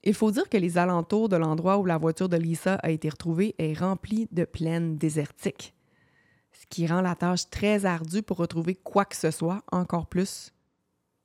Il 0.03 0.13
faut 0.13 0.31
dire 0.31 0.49
que 0.49 0.57
les 0.57 0.77
alentours 0.77 1.29
de 1.29 1.37
l'endroit 1.37 1.77
où 1.77 1.85
la 1.85 1.97
voiture 1.97 2.29
de 2.29 2.37
Lisa 2.37 2.75
a 2.75 2.91
été 2.91 3.09
retrouvée 3.09 3.55
est 3.57 3.77
rempli 3.77 4.27
de 4.31 4.43
plaines 4.43 4.97
désertiques 4.97 5.73
ce 6.53 6.65
qui 6.67 6.87
rend 6.87 7.01
la 7.01 7.15
tâche 7.15 7.49
très 7.49 7.85
ardue 7.85 8.21
pour 8.21 8.37
retrouver 8.37 8.75
quoi 8.75 9.05
que 9.05 9.15
ce 9.15 9.31
soit, 9.31 9.63
encore 9.71 10.07
plus 10.07 10.53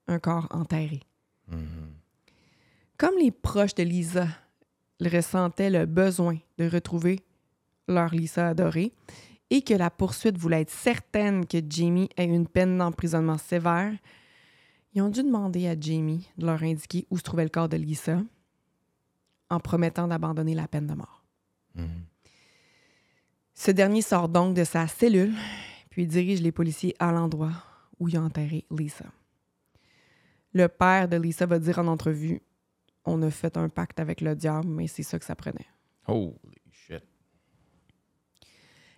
un 0.08 0.18
corps 0.18 0.48
enterré. 0.50 1.02
Mhm. 1.48 1.92
Comme 2.96 3.16
les 3.18 3.30
proches 3.30 3.74
de 3.74 3.82
Lisa 3.82 4.26
ressentaient 5.00 5.70
le 5.70 5.86
besoin 5.86 6.38
de 6.58 6.68
retrouver 6.68 7.20
leur 7.86 8.12
Lisa 8.12 8.48
adorée 8.48 8.92
et 9.50 9.62
que 9.62 9.74
la 9.74 9.90
poursuite 9.90 10.36
voulait 10.36 10.62
être 10.62 10.70
certaine 10.70 11.46
que 11.46 11.58
Jamie 11.68 12.08
ait 12.16 12.24
une 12.24 12.48
peine 12.48 12.78
d'emprisonnement 12.78 13.38
sévère, 13.38 13.92
ils 14.94 15.02
ont 15.02 15.08
dû 15.08 15.22
demander 15.22 15.68
à 15.68 15.78
Jamie 15.78 16.28
de 16.36 16.46
leur 16.46 16.62
indiquer 16.62 17.06
où 17.10 17.18
se 17.18 17.22
trouvait 17.22 17.44
le 17.44 17.50
corps 17.50 17.68
de 17.68 17.76
Lisa 17.76 18.18
en 19.50 19.60
promettant 19.60 20.08
d'abandonner 20.08 20.54
la 20.54 20.68
peine 20.68 20.86
de 20.86 20.94
mort. 20.94 21.24
Mhm. 21.74 22.04
Ce 23.54 23.70
dernier 23.70 24.02
sort 24.02 24.28
donc 24.28 24.54
de 24.54 24.64
sa 24.64 24.86
cellule, 24.86 25.34
puis 25.90 26.06
dirige 26.06 26.40
les 26.40 26.52
policiers 26.52 26.94
à 26.98 27.10
l'endroit 27.10 27.52
où 27.98 28.08
il 28.08 28.16
a 28.16 28.22
enterré 28.22 28.64
Lisa. 28.70 29.06
Le 30.52 30.68
père 30.68 31.08
de 31.08 31.16
Lisa 31.16 31.46
va 31.46 31.58
dire 31.58 31.78
en 31.78 31.88
entrevue 31.88 32.40
On 33.04 33.22
a 33.22 33.30
fait 33.30 33.56
un 33.56 33.68
pacte 33.68 34.00
avec 34.00 34.20
le 34.20 34.36
diable, 34.36 34.68
mais 34.68 34.86
c'est 34.86 35.02
ça 35.02 35.18
que 35.18 35.24
ça 35.24 35.34
prenait. 35.34 35.66
Holy 36.06 36.34
shit. 36.70 37.02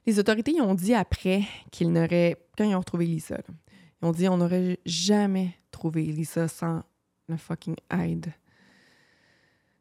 Les 0.05 0.19
autorités 0.19 0.61
ont 0.61 0.75
dit 0.75 0.95
après 0.95 1.45
qu'ils 1.71 1.93
n'auraient, 1.93 2.37
quand 2.57 2.65
ils 2.65 2.75
ont 2.75 2.81
retrouvé 2.81 3.07
Lisa, 3.07 3.37
là, 3.37 3.55
ils 4.03 4.07
ont 4.07 4.13
dit 4.13 4.29
on 4.29 4.37
n'aurait 4.37 4.79
jamais 4.85 5.55
trouvé 5.71 6.03
Lisa 6.05 6.49
sans 6.49 6.83
la 7.29 7.37
fucking 7.37 7.77
aide 7.91 8.33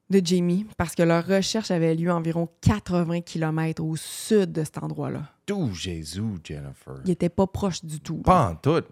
de 0.10 0.22
Jamie, 0.26 0.66
parce 0.78 0.96
que 0.96 1.04
leur 1.04 1.26
recherche 1.26 1.70
avait 1.72 1.94
lieu 1.96 2.12
environ 2.12 2.50
80 2.62 3.22
km 3.22 3.84
au 3.84 3.96
sud 3.96 4.52
de 4.52 4.64
cet 4.64 4.80
endroit-là. 4.80 5.24
D'où 5.46 5.74
Jésus, 5.74 6.24
Jennifer? 6.44 6.96
Il 7.06 7.12
était 7.12 7.30
pas 7.30 7.46
proche 7.48 7.84
du 7.86 8.00
tout. 8.00 8.18
Pas 8.18 8.50
en 8.50 8.56
tout. 8.56 8.84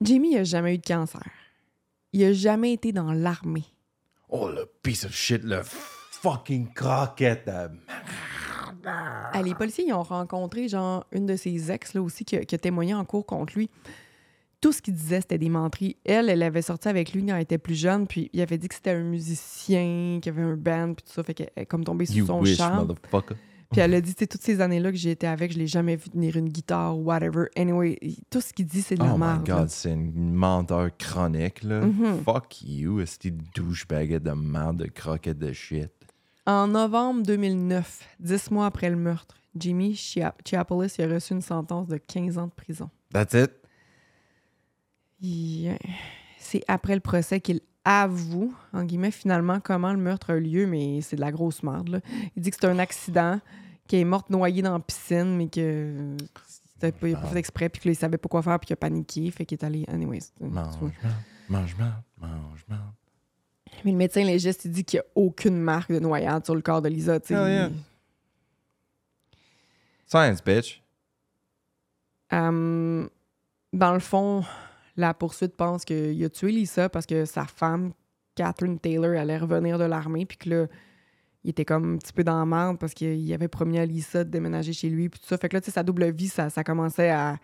Jamie 0.00 0.36
a 0.36 0.44
jamais 0.44 0.74
eu 0.74 0.78
de 0.78 0.86
cancer. 0.86 1.22
Il 2.12 2.24
a 2.24 2.32
jamais 2.32 2.72
été 2.72 2.92
dans 2.92 3.12
l'armée. 3.12 3.64
Oh, 4.28 4.48
le 4.48 4.66
piece 4.82 5.04
of 5.04 5.12
shit, 5.14 5.42
le 5.44 5.60
fucking 5.62 6.72
croquette 6.74 7.46
de. 7.46 7.70
Ah, 8.84 9.40
les 9.44 9.54
policiers, 9.54 9.84
ils 9.86 9.92
ont 9.92 10.02
rencontré, 10.02 10.66
genre, 10.68 11.06
une 11.12 11.26
de 11.26 11.36
ses 11.36 11.70
ex, 11.70 11.94
là, 11.94 12.02
aussi, 12.02 12.24
qui, 12.24 12.36
a- 12.36 12.44
qui 12.44 12.54
a 12.54 12.58
témoigné 12.58 12.94
en 12.94 13.04
cours 13.04 13.24
contre 13.24 13.54
lui. 13.54 13.70
Tout 14.62 14.72
ce 14.72 14.80
qu'il 14.80 14.94
disait, 14.94 15.20
c'était 15.20 15.36
des 15.38 15.48
menteries. 15.50 15.96
Elle, 16.04 16.30
elle 16.30 16.42
avait 16.42 16.62
sorti 16.62 16.88
avec 16.88 17.12
lui 17.12 17.26
quand 17.26 17.34
elle 17.36 17.42
était 17.42 17.58
plus 17.58 17.74
jeune, 17.74 18.06
puis 18.06 18.30
il 18.32 18.40
avait 18.40 18.56
dit 18.58 18.68
que 18.68 18.74
c'était 18.76 18.92
un 18.92 19.02
musicien, 19.02 20.20
qu'il 20.22 20.32
avait 20.32 20.42
un 20.42 20.56
band, 20.56 20.94
puis 20.94 21.04
tout 21.06 21.12
ça. 21.12 21.22
Fait 21.22 21.34
qu'elle 21.34 21.50
est 21.56 21.66
comme 21.66 21.84
tombée 21.84 22.06
sous 22.06 22.14
You 22.14 22.26
son 22.26 22.40
wish, 22.40 22.56
charme. 22.56 22.86
motherfucker. 22.86 23.34
Puis 23.72 23.80
elle 23.80 23.94
a 23.94 24.00
dit, 24.02 24.14
tu 24.14 24.28
toutes 24.28 24.42
ces 24.42 24.60
années-là 24.60 24.90
que 24.92 24.98
j'ai 24.98 25.12
été 25.12 25.26
avec, 25.26 25.50
je 25.52 25.58
l'ai 25.58 25.66
jamais 25.66 25.96
vu 25.96 26.10
tenir 26.10 26.36
une 26.36 26.48
guitare 26.50 26.96
ou 26.96 27.04
whatever. 27.04 27.46
Anyway, 27.56 27.98
tout 28.30 28.42
ce 28.42 28.52
qu'il 28.52 28.66
dit, 28.66 28.82
c'est 28.82 28.96
de 28.96 29.02
la 29.02 29.14
Oh 29.14 29.18
my 29.18 29.20
merde. 29.20 29.48
là. 29.48 29.58
god, 29.60 29.68
c'est 29.70 29.92
une 29.92 30.34
menteur 30.34 30.90
chronique, 30.98 31.62
là. 31.62 31.80
Mhm. 31.80 32.22
Fuck 32.22 32.62
you, 32.62 33.00
est-ce 33.00 33.28
douchebag 33.54 34.18
de 34.22 34.30
merde, 34.32 34.76
de 34.76 34.86
croquette 34.88 35.38
de 35.38 35.52
shit. 35.52 35.90
En 36.46 36.66
novembre 36.68 37.22
2009, 37.22 38.06
dix 38.20 38.50
mois 38.50 38.66
après 38.66 38.90
le 38.90 38.96
meurtre, 38.96 39.36
Jimmy 39.56 39.94
Chia- 39.94 40.34
Chiapolis 40.44 40.94
a 41.00 41.06
reçu 41.06 41.32
une 41.32 41.40
sentence 41.40 41.88
de 41.88 41.96
15 41.96 42.36
ans 42.38 42.46
de 42.48 42.52
prison. 42.52 42.90
That's 43.12 43.32
it? 43.34 43.50
Il- 45.22 45.76
C'est 46.38 46.62
après 46.68 46.94
le 46.94 47.00
procès 47.00 47.40
qu'il 47.40 47.60
avoue, 47.84 48.52
en 48.72 48.84
guillemets, 48.84 49.10
finalement, 49.10 49.58
comment 49.60 49.92
le 49.92 49.98
meurtre 49.98 50.30
a 50.30 50.36
eu 50.36 50.40
lieu, 50.40 50.66
mais 50.66 51.00
c'est 51.00 51.16
de 51.16 51.20
la 51.20 51.30
grosse 51.32 51.62
merde. 51.62 51.88
là. 51.88 52.00
Il 52.36 52.42
dit 52.42 52.50
que 52.50 52.56
c'est 52.60 52.66
un 52.66 52.78
accident, 52.78 53.40
qu'il 53.86 54.00
est 54.00 54.04
morte 54.04 54.28
noyée 54.28 54.60
dans 54.62 54.72
la 54.74 54.80
piscine, 54.80 55.36
mais 55.36 55.48
que 55.48 56.16
c'était 56.74 56.92
pas, 56.92 57.08
il 57.08 57.14
a 57.14 57.18
pas 57.18 57.28
fait 57.28 57.38
exprès, 57.38 57.68
puis 57.68 57.80
qu'il 57.80 57.96
savait 57.96 58.18
pas 58.18 58.28
quoi 58.28 58.42
faire, 58.42 58.58
puis 58.60 58.66
qu'il 58.66 58.74
a 58.74 58.76
paniqué, 58.76 59.30
fait 59.30 59.46
qu'il 59.46 59.56
est 59.58 59.64
allé. 59.64 59.84
Anyways, 59.88 60.32
Mange, 60.40 60.76
mange, 60.80 60.92
mange, 61.48 61.74
mange, 62.20 62.64
mange. 62.68 62.78
Mais 63.84 63.90
le 63.92 63.96
médecin 63.96 64.22
légiste, 64.24 64.64
il 64.66 64.70
dit 64.72 64.84
qu'il 64.84 64.98
n'y 64.98 65.02
a 65.02 65.06
aucune 65.14 65.56
marque 65.58 65.90
de 65.92 65.98
noyade 66.00 66.44
sur 66.44 66.54
le 66.54 66.60
corps 66.60 66.82
de 66.82 66.88
Lisa. 66.88 67.18
tu 67.20 67.32
yeah. 67.32 67.70
Science, 70.06 70.42
bitch. 70.44 70.82
Euh, 72.32 73.08
dans 73.72 73.92
le 73.94 74.00
fond, 74.00 74.44
la 75.02 75.14
poursuite 75.14 75.54
pense 75.56 75.84
qu'il 75.84 76.24
a 76.24 76.28
tué 76.30 76.50
Lisa 76.52 76.88
parce 76.88 77.06
que 77.06 77.24
sa 77.24 77.44
femme, 77.46 77.92
Catherine 78.34 78.78
Taylor, 78.78 79.18
allait 79.18 79.38
revenir 79.38 79.78
de 79.78 79.84
l'armée, 79.84 80.24
puis 80.26 80.38
que 80.38 80.48
là, 80.48 80.66
il 81.44 81.50
était 81.50 81.64
comme 81.64 81.94
un 81.94 81.98
petit 81.98 82.12
peu 82.12 82.24
dans 82.24 82.38
la 82.38 82.46
merde 82.46 82.78
parce 82.78 82.94
qu'il 82.94 83.32
avait 83.34 83.48
promis 83.48 83.78
à 83.78 83.84
Lisa 83.84 84.24
de 84.24 84.30
déménager 84.30 84.72
chez 84.72 84.88
lui, 84.88 85.08
puis 85.08 85.20
tout 85.20 85.26
ça. 85.26 85.36
Fait 85.36 85.48
que 85.48 85.56
là, 85.56 85.60
tu 85.60 85.66
sais, 85.66 85.70
sa 85.72 85.82
double 85.82 86.10
vie, 86.12 86.28
ça, 86.28 86.48
ça 86.50 86.64
commençait 86.64 87.10
à, 87.10 87.38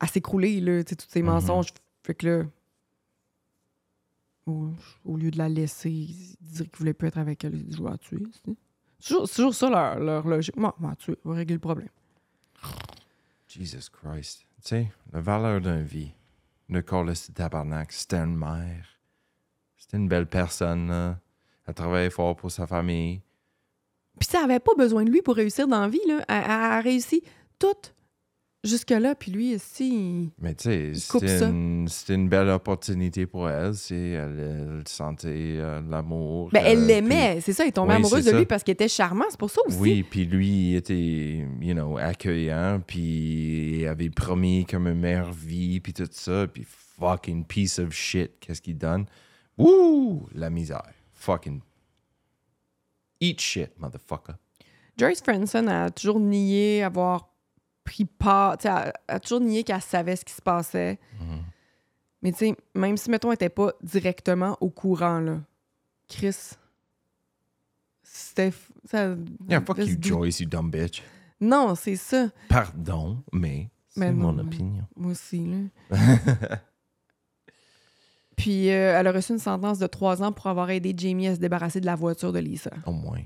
à 0.00 0.06
s'écrouler, 0.06 0.60
là, 0.60 0.82
tu 0.84 0.90
sais, 0.90 0.96
tous 0.96 1.08
ces 1.10 1.20
Mhm. 1.22 1.26
mensonges. 1.28 1.68
Fait 2.04 2.14
que 2.14 2.26
là, 2.26 2.44
au, 4.46 4.70
au 5.04 5.16
lieu 5.16 5.30
de 5.30 5.38
la 5.38 5.48
laisser, 5.48 5.90
il 5.90 6.36
dirait 6.40 6.68
qu'il 6.68 6.78
voulait 6.78 6.94
plus 6.94 7.08
être 7.08 7.18
avec 7.18 7.44
elle, 7.44 7.54
il 7.56 7.64
dit, 7.66 7.76
je 7.76 7.82
vais 7.82 7.90
la 7.90 7.98
tuer. 7.98 8.22
C'est 8.98 9.08
toujours, 9.08 9.28
toujours 9.28 9.54
ça 9.54 9.68
leur, 9.68 9.98
leur 9.98 10.26
logique. 10.26 10.56
Moi, 10.56 10.72
tuer, 10.98 11.16
on 11.24 11.30
va 11.30 11.36
régler 11.36 11.54
le 11.56 11.60
problème. 11.60 11.88
Jesus 13.48 13.90
Christ. 13.90 14.46
Tu 14.62 14.68
sais, 14.68 14.92
la 15.12 15.20
valeur 15.20 15.60
d'une 15.60 15.82
vie. 15.82 16.12
Le 16.68 16.82
corps 16.82 17.04
de 17.04 17.14
tabarnak, 17.32 17.92
c'était 17.92 18.16
une 18.16 18.36
mère. 18.36 18.98
C'était 19.76 19.96
une 19.96 20.08
belle 20.08 20.26
personne, 20.26 20.88
là. 20.88 21.18
Elle 21.66 21.74
travaillait 21.74 22.10
fort 22.10 22.36
pour 22.36 22.50
sa 22.50 22.66
famille. 22.66 23.22
Puis 24.18 24.28
ça 24.30 24.44
avait 24.44 24.60
pas 24.60 24.74
besoin 24.76 25.04
de 25.04 25.10
lui 25.10 25.22
pour 25.22 25.34
réussir 25.34 25.66
dans 25.66 25.80
la 25.80 25.88
vie. 25.88 26.00
Elle, 26.06 26.24
a 26.28 26.80
réussi 26.80 27.22
tout 27.58 27.74
jusque-là. 28.66 29.14
Puis 29.14 29.30
lui, 29.32 29.54
aussi, 29.54 30.30
Mais 30.38 30.54
tu 30.54 30.64
sais, 30.64 30.94
c'était 30.94 31.44
une, 31.44 31.86
c'était 31.88 32.14
une 32.14 32.28
belle 32.28 32.48
opportunité 32.50 33.26
pour 33.26 33.48
elle. 33.48 33.74
c'est- 33.74 33.94
Elle, 34.10 34.38
elle 34.78 34.82
sentait 34.88 35.28
euh, 35.58 35.80
l'amour. 35.88 36.50
ben, 36.52 36.62
elle 36.64 36.78
euh, 36.80 36.86
l'aimait. 36.86 37.40
C'est 37.40 37.52
ça, 37.52 37.64
elle 37.66 37.72
Oui, 37.76 37.92
amoureuse 37.94 38.24
de 38.24 38.32
lui 38.32 38.46
parce 38.46 38.62
qu'il 38.62 38.72
était 38.72 38.88
charmant. 38.88 39.24
C'est 39.30 39.38
pour 39.38 39.50
ça 39.50 39.60
aussi. 39.66 39.78
Oui, 39.78 40.02
puis 40.02 40.24
lui, 40.24 40.70
il 40.72 40.76
était, 40.76 41.46
you 41.60 41.72
know, 41.74 41.96
accueillant, 41.98 42.80
puis 42.86 43.80
il 43.80 43.86
avait 43.86 44.10
promis 44.10 44.66
comme 44.66 44.86
une 44.88 45.00
meilleure 45.00 45.32
vie, 45.32 45.80
puis 45.80 45.92
tout 45.92 46.08
ça, 46.10 46.46
puis 46.46 46.64
fucking 46.66 47.44
piece 47.44 47.78
of 47.78 47.92
shit, 47.92 48.32
qu'est-ce 48.40 48.60
qu'il 48.62 48.78
donne? 48.78 49.06
Wouh! 49.58 50.26
La 50.34 50.50
misère. 50.50 50.82
Fucking. 51.14 51.60
Eat 53.20 53.40
shit, 53.40 53.70
motherfucker. 53.78 54.34
Joyce 54.98 55.20
Franson 55.22 55.66
a 55.68 55.90
toujours 55.90 56.20
nié 56.20 56.82
avoir 56.82 57.28
pris 57.86 58.04
part. 58.04 58.58
tu 58.58 58.68
sais, 58.68 58.74
Elle 59.08 59.14
a 59.16 59.20
toujours 59.20 59.40
nié 59.40 59.64
qu'elle 59.64 59.80
savait 59.80 60.16
ce 60.16 60.24
qui 60.24 60.34
se 60.34 60.42
passait. 60.42 60.98
Mhm. 61.20 61.42
Mais 62.22 62.32
tu 62.32 62.38
sais, 62.38 62.56
même 62.74 62.96
si, 62.96 63.10
mettons, 63.10 63.28
elle 63.28 63.34
n'était 63.34 63.48
pas 63.48 63.72
directement 63.82 64.56
au 64.60 64.68
courant, 64.70 65.20
là, 65.20 65.38
Chris, 66.08 66.34
c'était. 68.02 68.52
ça- 68.84 69.14
Yeah, 69.48 69.60
fuck 69.60 69.78
you, 69.78 69.96
Joyce, 70.00 70.40
you 70.40 70.46
dumb 70.48 70.70
bitch. 70.70 71.02
Non, 71.40 71.74
c'est 71.74 71.96
ça. 71.96 72.28
Pardon, 72.48 73.22
mais 73.32 73.68
c'est 73.88 74.00
Mais 74.00 74.12
mon 74.12 74.32
non. 74.32 74.42
opinion. 74.44 74.84
Moi 74.96 75.12
aussi, 75.12 75.46
là. 75.46 75.58
Puis 78.36 78.70
euh, 78.70 78.98
elle 78.98 79.06
a 79.06 79.12
reçu 79.12 79.32
une 79.32 79.38
sentence 79.38 79.78
de 79.78 79.86
trois 79.86 80.22
ans 80.22 80.30
pour 80.32 80.46
avoir 80.46 80.68
aidé 80.70 80.94
Jamie 80.96 81.26
à 81.28 81.34
se 81.34 81.40
débarrasser 81.40 81.80
de 81.80 81.86
la 81.86 81.94
voiture 81.94 82.32
de 82.32 82.38
Lisa. 82.38 82.70
Au 82.84 82.92
moins. 82.92 83.22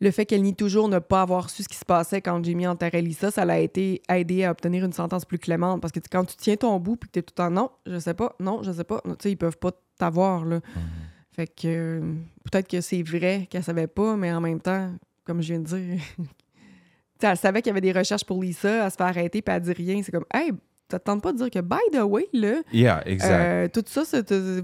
Le 0.00 0.10
fait 0.12 0.26
qu'elle 0.26 0.42
nie 0.42 0.54
toujours 0.54 0.88
ne 0.88 1.00
pas 1.00 1.22
avoir 1.22 1.50
su 1.50 1.64
ce 1.64 1.68
qui 1.68 1.76
se 1.76 1.84
passait 1.84 2.20
quand 2.22 2.42
Jamie 2.44 2.66
enterrait 2.68 3.02
Lisa, 3.02 3.30
ça 3.32 3.44
l'a 3.44 3.58
été 3.58 4.00
aidé 4.08 4.44
à 4.44 4.52
obtenir 4.52 4.84
une 4.84 4.92
sentence 4.92 5.24
plus 5.24 5.38
clémente. 5.38 5.80
Parce 5.80 5.90
que 5.92 5.98
quand 6.10 6.24
tu 6.24 6.36
tiens 6.36 6.54
ton 6.56 6.78
bout 6.78 6.96
puis 6.96 7.08
que 7.08 7.14
t'es 7.14 7.22
tout 7.22 7.32
le 7.36 7.42
temps 7.42 7.50
non, 7.50 7.70
je 7.84 7.98
sais 7.98 8.14
pas, 8.14 8.36
non, 8.38 8.62
je 8.62 8.70
sais 8.70 8.84
pas, 8.84 9.00
tu 9.04 9.10
sais, 9.20 9.32
ils 9.32 9.36
peuvent 9.36 9.58
pas 9.58 9.72
t'avoir, 9.98 10.44
là. 10.44 10.60
Fait 11.32 11.46
que 11.48 11.66
euh, 11.66 12.00
peut-être 12.50 12.68
que 12.68 12.80
c'est 12.80 13.02
vrai 13.02 13.46
qu'elle 13.50 13.64
savait 13.64 13.86
pas, 13.88 14.16
mais 14.16 14.32
en 14.32 14.40
même 14.40 14.60
temps, 14.60 14.90
comme 15.24 15.40
je 15.42 15.48
viens 15.54 15.60
de 15.60 15.64
dire, 15.66 16.00
tu 16.16 16.24
sais, 17.20 17.26
elle 17.26 17.36
savait 17.36 17.60
qu'il 17.62 17.70
y 17.70 17.72
avait 17.72 17.80
des 17.80 17.92
recherches 17.92 18.24
pour 18.24 18.40
Lisa, 18.42 18.84
elle 18.84 18.90
se 18.90 18.96
fait 18.96 19.02
arrêter 19.02 19.42
puis 19.42 19.54
elle 19.54 19.62
dit 19.62 19.72
rien. 19.72 20.00
C'est 20.04 20.12
comme, 20.12 20.26
hey, 20.32 20.52
ça 20.90 20.98
te 21.00 21.04
tente 21.04 21.22
pas 21.22 21.32
de 21.32 21.38
dire 21.38 21.50
que, 21.50 21.58
by 21.60 21.76
the 21.92 22.02
way, 22.02 22.28
là, 22.32 22.62
Yeah, 22.72 23.02
exact. 23.04 23.30
euh, 23.30 23.68
tout 23.68 23.84
ça, 23.86 24.02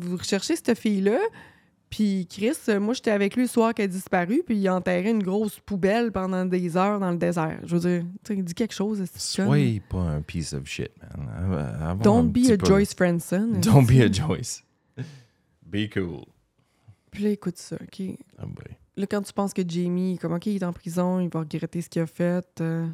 vous 0.00 0.16
recherchez 0.16 0.54
cette 0.56 0.78
fille-là. 0.78 1.18
Puis 1.90 2.26
Chris, 2.28 2.56
moi, 2.80 2.92
j'étais 2.94 3.12
avec 3.12 3.36
lui 3.36 3.42
le 3.42 3.48
soir 3.48 3.72
qu'elle 3.72 3.84
a 3.84 3.88
disparu, 3.88 4.42
puis 4.44 4.56
il 4.56 4.66
a 4.66 4.74
enterré 4.74 5.10
une 5.10 5.22
grosse 5.22 5.60
poubelle 5.60 6.10
pendant 6.10 6.44
des 6.44 6.76
heures 6.76 6.98
dans 6.98 7.12
le 7.12 7.16
désert. 7.18 7.60
Je 7.64 7.76
veux 7.76 7.88
dire, 7.88 8.02
tu 8.24 8.32
sais, 8.32 8.36
il 8.36 8.44
dit 8.44 8.54
quelque 8.54 8.74
chose. 8.74 8.98
tu 9.00 9.18
Soyez 9.20 9.80
pas 9.80 9.98
un 10.00 10.20
piece 10.20 10.52
of 10.54 10.66
shit, 10.66 10.90
man. 11.16 11.98
Don't 12.02 12.30
be 12.32 12.50
a 12.50 12.56
peu- 12.56 12.66
Joyce 12.66 12.94
Franson. 12.94 13.60
Don't 13.62 13.86
be 13.86 14.00
a 14.00 14.10
Joyce. 14.10 14.64
Be 15.64 15.88
cool. 15.92 16.24
Puis 17.12 17.22
là, 17.24 17.30
écoute 17.30 17.58
ça, 17.58 17.76
OK? 17.76 18.02
Ah 18.38 18.46
boy. 18.46 18.76
Là, 18.96 19.06
quand 19.06 19.22
tu 19.22 19.32
penses 19.32 19.52
que 19.52 19.62
Jamie, 19.66 20.18
comme, 20.18 20.32
OK, 20.32 20.46
il 20.46 20.56
est 20.56 20.64
en 20.64 20.72
prison, 20.72 21.20
il 21.20 21.28
va 21.28 21.40
regretter 21.40 21.80
ce 21.80 21.88
qu'il 21.88 22.02
a 22.02 22.06
fait. 22.06 22.46
euh, 22.60 22.86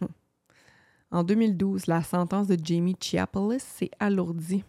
hum. 0.00 0.08
En 1.12 1.22
2012, 1.24 1.86
la 1.86 2.02
sentence 2.02 2.46
de 2.48 2.56
Jamie 2.62 2.96
Chiapolis 3.00 3.60
s'est 3.62 3.90
alourdie. 4.00 4.64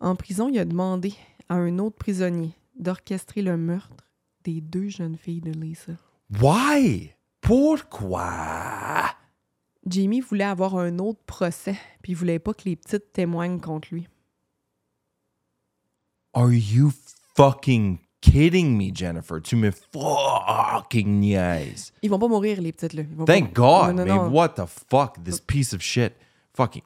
En 0.00 0.16
prison, 0.16 0.48
il 0.48 0.58
a 0.58 0.64
demandé 0.64 1.14
à 1.48 1.54
un 1.56 1.78
autre 1.78 1.96
prisonnier 1.96 2.52
d'orchestrer 2.78 3.42
le 3.42 3.56
meurtre 3.56 4.08
des 4.44 4.60
deux 4.60 4.88
jeunes 4.88 5.16
filles 5.16 5.40
de 5.40 5.52
Lisa. 5.52 5.92
Why? 6.40 7.12
Pourquoi? 7.40 9.06
Jamie 9.86 10.20
voulait 10.20 10.44
avoir 10.44 10.76
un 10.76 10.98
autre 10.98 11.20
procès, 11.26 11.76
puis 12.02 12.12
il 12.12 12.14
voulait 12.14 12.38
pas 12.38 12.54
que 12.54 12.62
les 12.66 12.76
petites 12.76 13.12
témoignent 13.12 13.60
contre 13.60 13.88
lui. 13.92 14.08
Are 16.34 16.52
you 16.52 16.92
fucking 17.36 17.98
kidding 18.20 18.76
me, 18.76 18.94
Jennifer? 18.94 19.40
Tu 19.42 19.56
me 19.56 19.70
fucking 19.70 21.20
niaises. 21.20 21.92
Ils 22.02 22.08
vont 22.10 22.18
pas 22.18 22.28
mourir, 22.28 22.60
les 22.60 22.72
petites, 22.72 22.94
là. 22.94 23.02
Ils 23.02 23.16
vont 23.16 23.24
Thank 23.24 23.52
pas... 23.54 23.88
God, 23.88 23.96
Non, 23.96 24.04
non, 24.04 24.04
mais 24.04 24.18
non. 24.22 24.30
what 24.30 24.50
the 24.50 24.66
fuck? 24.66 25.22
This 25.24 25.40
piece 25.40 25.74
of 25.74 25.82
shit. 25.82 26.14
Fucking. 26.54 26.82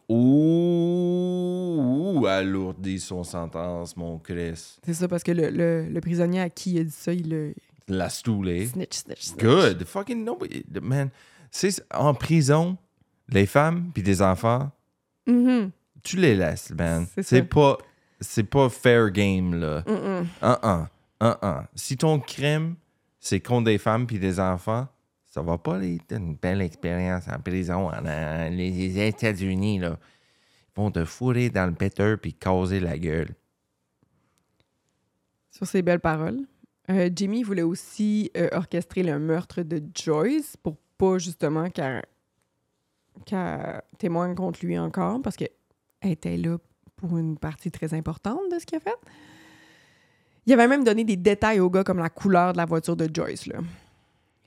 Ouh, 0.96 2.26
alourdit 2.26 3.00
son 3.00 3.24
sentence, 3.24 3.96
mon 3.96 4.18
Chris. 4.18 4.78
C'est 4.84 4.94
ça, 4.94 5.08
parce 5.08 5.22
que 5.22 5.32
le, 5.32 5.50
le- 5.50 5.88
le 5.88 6.00
prisonnier 6.00 6.40
à 6.40 6.50
qui 6.50 6.72
il 6.74 6.78
a 6.80 6.84
dit 6.84 6.90
ça, 6.90 7.12
il 7.12 7.34
a... 7.34 7.48
La 7.88 8.08
stoulée. 8.08 8.66
Snitch, 8.66 8.96
snitch, 8.98 9.20
snitch. 9.22 9.42
Good. 9.44 9.84
Fucking 9.84 10.24
nobody. 10.24 10.64
Man, 10.82 11.10
c'est 11.50 11.80
en 11.94 12.14
prison, 12.14 12.76
les 13.28 13.46
femmes 13.46 13.90
puis 13.94 14.02
des 14.02 14.22
enfants, 14.22 14.70
Mhm. 15.28 15.70
tu 16.04 16.16
les 16.16 16.34
laisses, 16.36 16.70
man. 16.70 17.06
C'est 17.22 17.42
pas, 17.42 17.78
c'est 18.20 18.44
pas 18.44 18.68
fair 18.68 19.10
game, 19.10 19.54
là. 19.58 19.82
Un, 20.42 20.58
un, 20.62 20.88
un, 21.20 21.38
un. 21.42 21.66
Si 21.74 21.96
ton 21.96 22.18
crime, 22.20 22.74
c'est 23.20 23.40
contre 23.40 23.64
des 23.64 23.78
femmes 23.78 24.06
puis 24.06 24.18
des 24.20 24.38
enfants, 24.38 24.86
ça 25.36 25.42
va 25.42 25.58
pas 25.58 25.84
être 25.84 26.12
une 26.12 26.34
belle 26.34 26.62
expérience 26.62 27.28
en 27.28 27.38
prison. 27.38 27.90
En, 27.90 28.48
les 28.48 29.06
États-Unis, 29.06 29.80
là, 29.80 29.98
ils 29.98 30.80
vont 30.80 30.90
te 30.90 31.04
fourrer 31.04 31.50
dans 31.50 31.66
le 31.66 31.74
péteur 31.74 32.18
puis 32.18 32.32
causer 32.32 32.80
la 32.80 32.96
gueule. 32.96 33.28
Sur 35.50 35.66
ces 35.66 35.82
belles 35.82 36.00
paroles. 36.00 36.40
Euh, 36.88 37.10
Jimmy 37.14 37.42
voulait 37.42 37.60
aussi 37.60 38.30
euh, 38.34 38.48
orchestrer 38.52 39.02
le 39.02 39.18
meurtre 39.18 39.60
de 39.60 39.82
Joyce 39.94 40.56
pour 40.56 40.78
pas 40.96 41.18
justement 41.18 41.68
qu'elle 41.68 42.02
qu'elle 43.26 43.82
témoigne 43.98 44.34
contre 44.34 44.64
lui 44.64 44.78
encore 44.78 45.20
parce 45.20 45.36
qu'elle 45.36 45.50
était 46.02 46.38
là 46.38 46.56
pour 46.96 47.18
une 47.18 47.36
partie 47.36 47.70
très 47.70 47.92
importante 47.92 48.40
de 48.50 48.58
ce 48.58 48.64
qu'il 48.64 48.78
a 48.78 48.80
fait. 48.80 48.96
Il 50.46 50.52
avait 50.54 50.68
même 50.68 50.84
donné 50.84 51.04
des 51.04 51.16
détails 51.16 51.60
au 51.60 51.68
gars 51.68 51.84
comme 51.84 51.98
la 51.98 52.08
couleur 52.08 52.52
de 52.52 52.56
la 52.56 52.64
voiture 52.64 52.96
de 52.96 53.10
Joyce. 53.12 53.46
Là. 53.46 53.58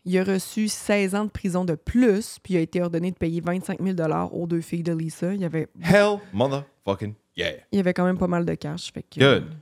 Il 0.10 0.18
a 0.18 0.24
reçu 0.24 0.68
16 0.68 1.14
ans 1.14 1.26
de 1.26 1.30
prison 1.30 1.66
de 1.66 1.76
plus, 1.76 2.40
puis 2.42 2.56
il 2.56 2.58
a 2.58 2.62
été 2.62 2.82
ordonné 2.82 3.12
de 3.12 3.16
payer 3.16 3.42
25 3.42 3.80
000 3.80 3.96
aux 4.32 4.48
deux 4.48 4.62
filles 4.62 4.82
de 4.82 4.92
Lisa. 4.92 5.36
Il 5.36 5.42
y 5.42 5.46
avait, 5.46 5.68
Hell 5.84 6.18
motherfucking 6.34 7.14
yeah. 7.38 7.52
il 7.72 7.76
y 7.76 7.80
avait 7.80 7.94
quand 7.94 8.06
même 8.06 8.18
pas 8.18 8.26
mal 8.26 8.44
de 8.44 8.56
cash. 8.56 8.92
Fait 8.92 9.04
que, 9.04 9.20
Good. 9.20 9.54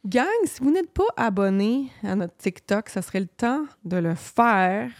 Gang, 0.04 0.26
si 0.44 0.62
vous 0.62 0.70
n'êtes 0.70 0.92
pas 0.92 1.08
abonné 1.16 1.90
à 2.02 2.14
notre 2.14 2.36
TikTok, 2.36 2.88
ça 2.88 3.02
serait 3.02 3.20
le 3.20 3.26
temps 3.26 3.64
de 3.84 3.96
le 3.96 4.14
faire 4.14 4.90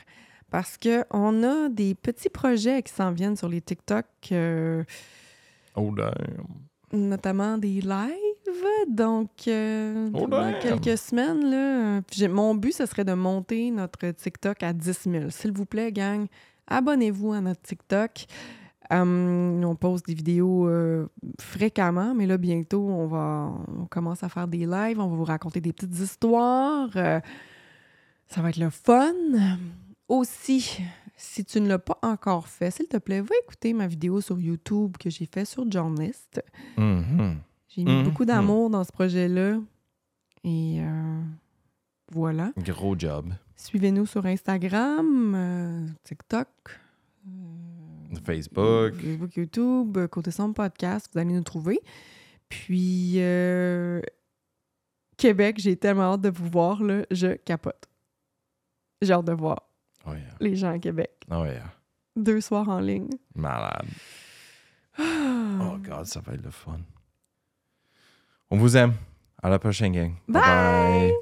parce 0.50 0.76
qu'on 0.78 1.42
a 1.42 1.68
des 1.68 1.94
petits 1.94 2.28
projets 2.28 2.82
qui 2.82 2.92
s'en 2.92 3.12
viennent 3.12 3.36
sur 3.36 3.48
les 3.48 3.60
TikTok, 3.60 4.04
euh, 4.32 4.84
oh 5.76 5.94
damn. 5.94 6.12
notamment 6.92 7.56
des 7.56 7.80
lives. 7.80 8.39
Donc, 8.88 9.30
euh, 9.48 10.08
Oh, 10.14 10.26
dans 10.26 10.52
quelques 10.60 10.98
semaines, 10.98 11.50
là, 11.50 12.00
j'ai- 12.10 12.28
mon 12.28 12.54
but, 12.54 12.72
ce 12.72 12.86
serait 12.86 13.04
de 13.04 13.12
monter 13.14 13.70
notre 13.70 14.10
TikTok 14.10 14.62
à 14.62 14.72
10 14.72 15.04
000. 15.08 15.30
S'il 15.30 15.52
vous 15.52 15.66
plaît, 15.66 15.92
gang, 15.92 16.26
abonnez-vous 16.66 17.32
à 17.32 17.40
notre 17.40 17.62
TikTok. 17.62 18.26
Hum, 18.92 19.64
on 19.64 19.76
poste 19.76 20.04
des 20.06 20.14
vidéos 20.14 20.66
euh, 20.66 21.06
fréquemment, 21.40 22.12
mais 22.12 22.26
là, 22.26 22.36
bientôt, 22.38 22.88
on 22.88 23.06
va 23.06 23.52
on 23.78 23.84
commence 23.86 24.24
à 24.24 24.28
faire 24.28 24.48
des 24.48 24.66
lives, 24.66 24.98
on 24.98 25.06
va 25.06 25.14
vous 25.16 25.24
raconter 25.24 25.60
des 25.60 25.72
petites 25.72 25.96
histoires. 26.00 26.90
euh, 26.96 27.20
ça 28.26 28.42
va 28.42 28.48
être 28.50 28.56
le 28.56 28.70
fun. 28.70 29.12
Aussi, 30.08 30.80
si 31.16 31.44
tu 31.44 31.60
ne 31.60 31.68
l'as 31.68 31.78
pas 31.78 31.98
encore 32.02 32.48
fait, 32.48 32.72
s'il 32.72 32.88
te 32.88 32.96
plaît, 32.96 33.20
va 33.20 33.34
écouter 33.44 33.72
ma 33.74 33.86
vidéo 33.86 34.20
sur 34.20 34.40
YouTube 34.40 34.96
que 34.98 35.08
j'ai 35.08 35.26
fait 35.26 35.44
sur 35.44 35.70
Journalist. 35.70 36.42
Mhm. 36.76 37.36
J'ai 37.70 37.85
mis 37.85 37.90
Mhm. 37.92 38.04
beaucoup 38.04 38.24
d'amour 38.24 38.68
dans 38.70 38.85
ce 38.85 38.92
projet-là. 38.92 39.59
Et 40.44 40.78
euh, 40.80 41.22
voilà. 42.12 42.52
Gros 42.59 42.98
job. 42.98 43.33
Suivez-nous 43.56 44.06
sur 44.06 44.24
Instagram, 44.26 45.35
euh, 45.37 45.87
TikTok, 46.02 46.48
euh, 47.28 48.16
Facebook. 48.24 48.94
Facebook, 48.94 49.37
YouTube, 49.37 50.06
Côté 50.09 50.30
Sombre 50.30 50.54
Podcast, 50.54 51.09
vous 51.12 51.18
allez 51.20 51.33
nous 51.35 51.42
trouver. 51.42 51.78
Puis, 52.48 53.18
Québec, 55.16 55.56
j'ai 55.59 55.76
tellement 55.76 56.14
hâte 56.14 56.22
de 56.22 56.30
vous 56.30 56.48
voir, 56.48 56.83
là, 56.83 57.04
je 57.11 57.35
capote. 57.37 57.87
J'ai 59.02 59.12
hâte 59.12 59.26
de 59.26 59.33
voir 59.33 59.62
Oh 60.06 60.12
yeah. 60.14 60.20
les 60.40 60.56
gens 60.56 60.70
à 60.72 60.78
Québec. 60.78 61.11
Oh 61.30 61.44
yeah. 61.44 61.70
Deux 62.16 62.40
soirs 62.40 62.68
en 62.68 62.80
ligne. 62.80 63.11
Malade. 63.35 63.87
Ah. 64.98 65.59
Oh 65.72 65.76
God, 65.78 66.06
ça 66.06 66.20
va 66.20 66.33
être 66.35 66.42
le 66.44 66.50
fun. 66.50 66.80
On 68.50 68.56
vous 68.56 68.76
aime. 68.76 68.94
À 69.42 69.48
la 69.48 69.58
prochaine, 69.58 69.92
gang. 69.92 70.12
Bye! 70.28 70.42
bye. 70.42 71.12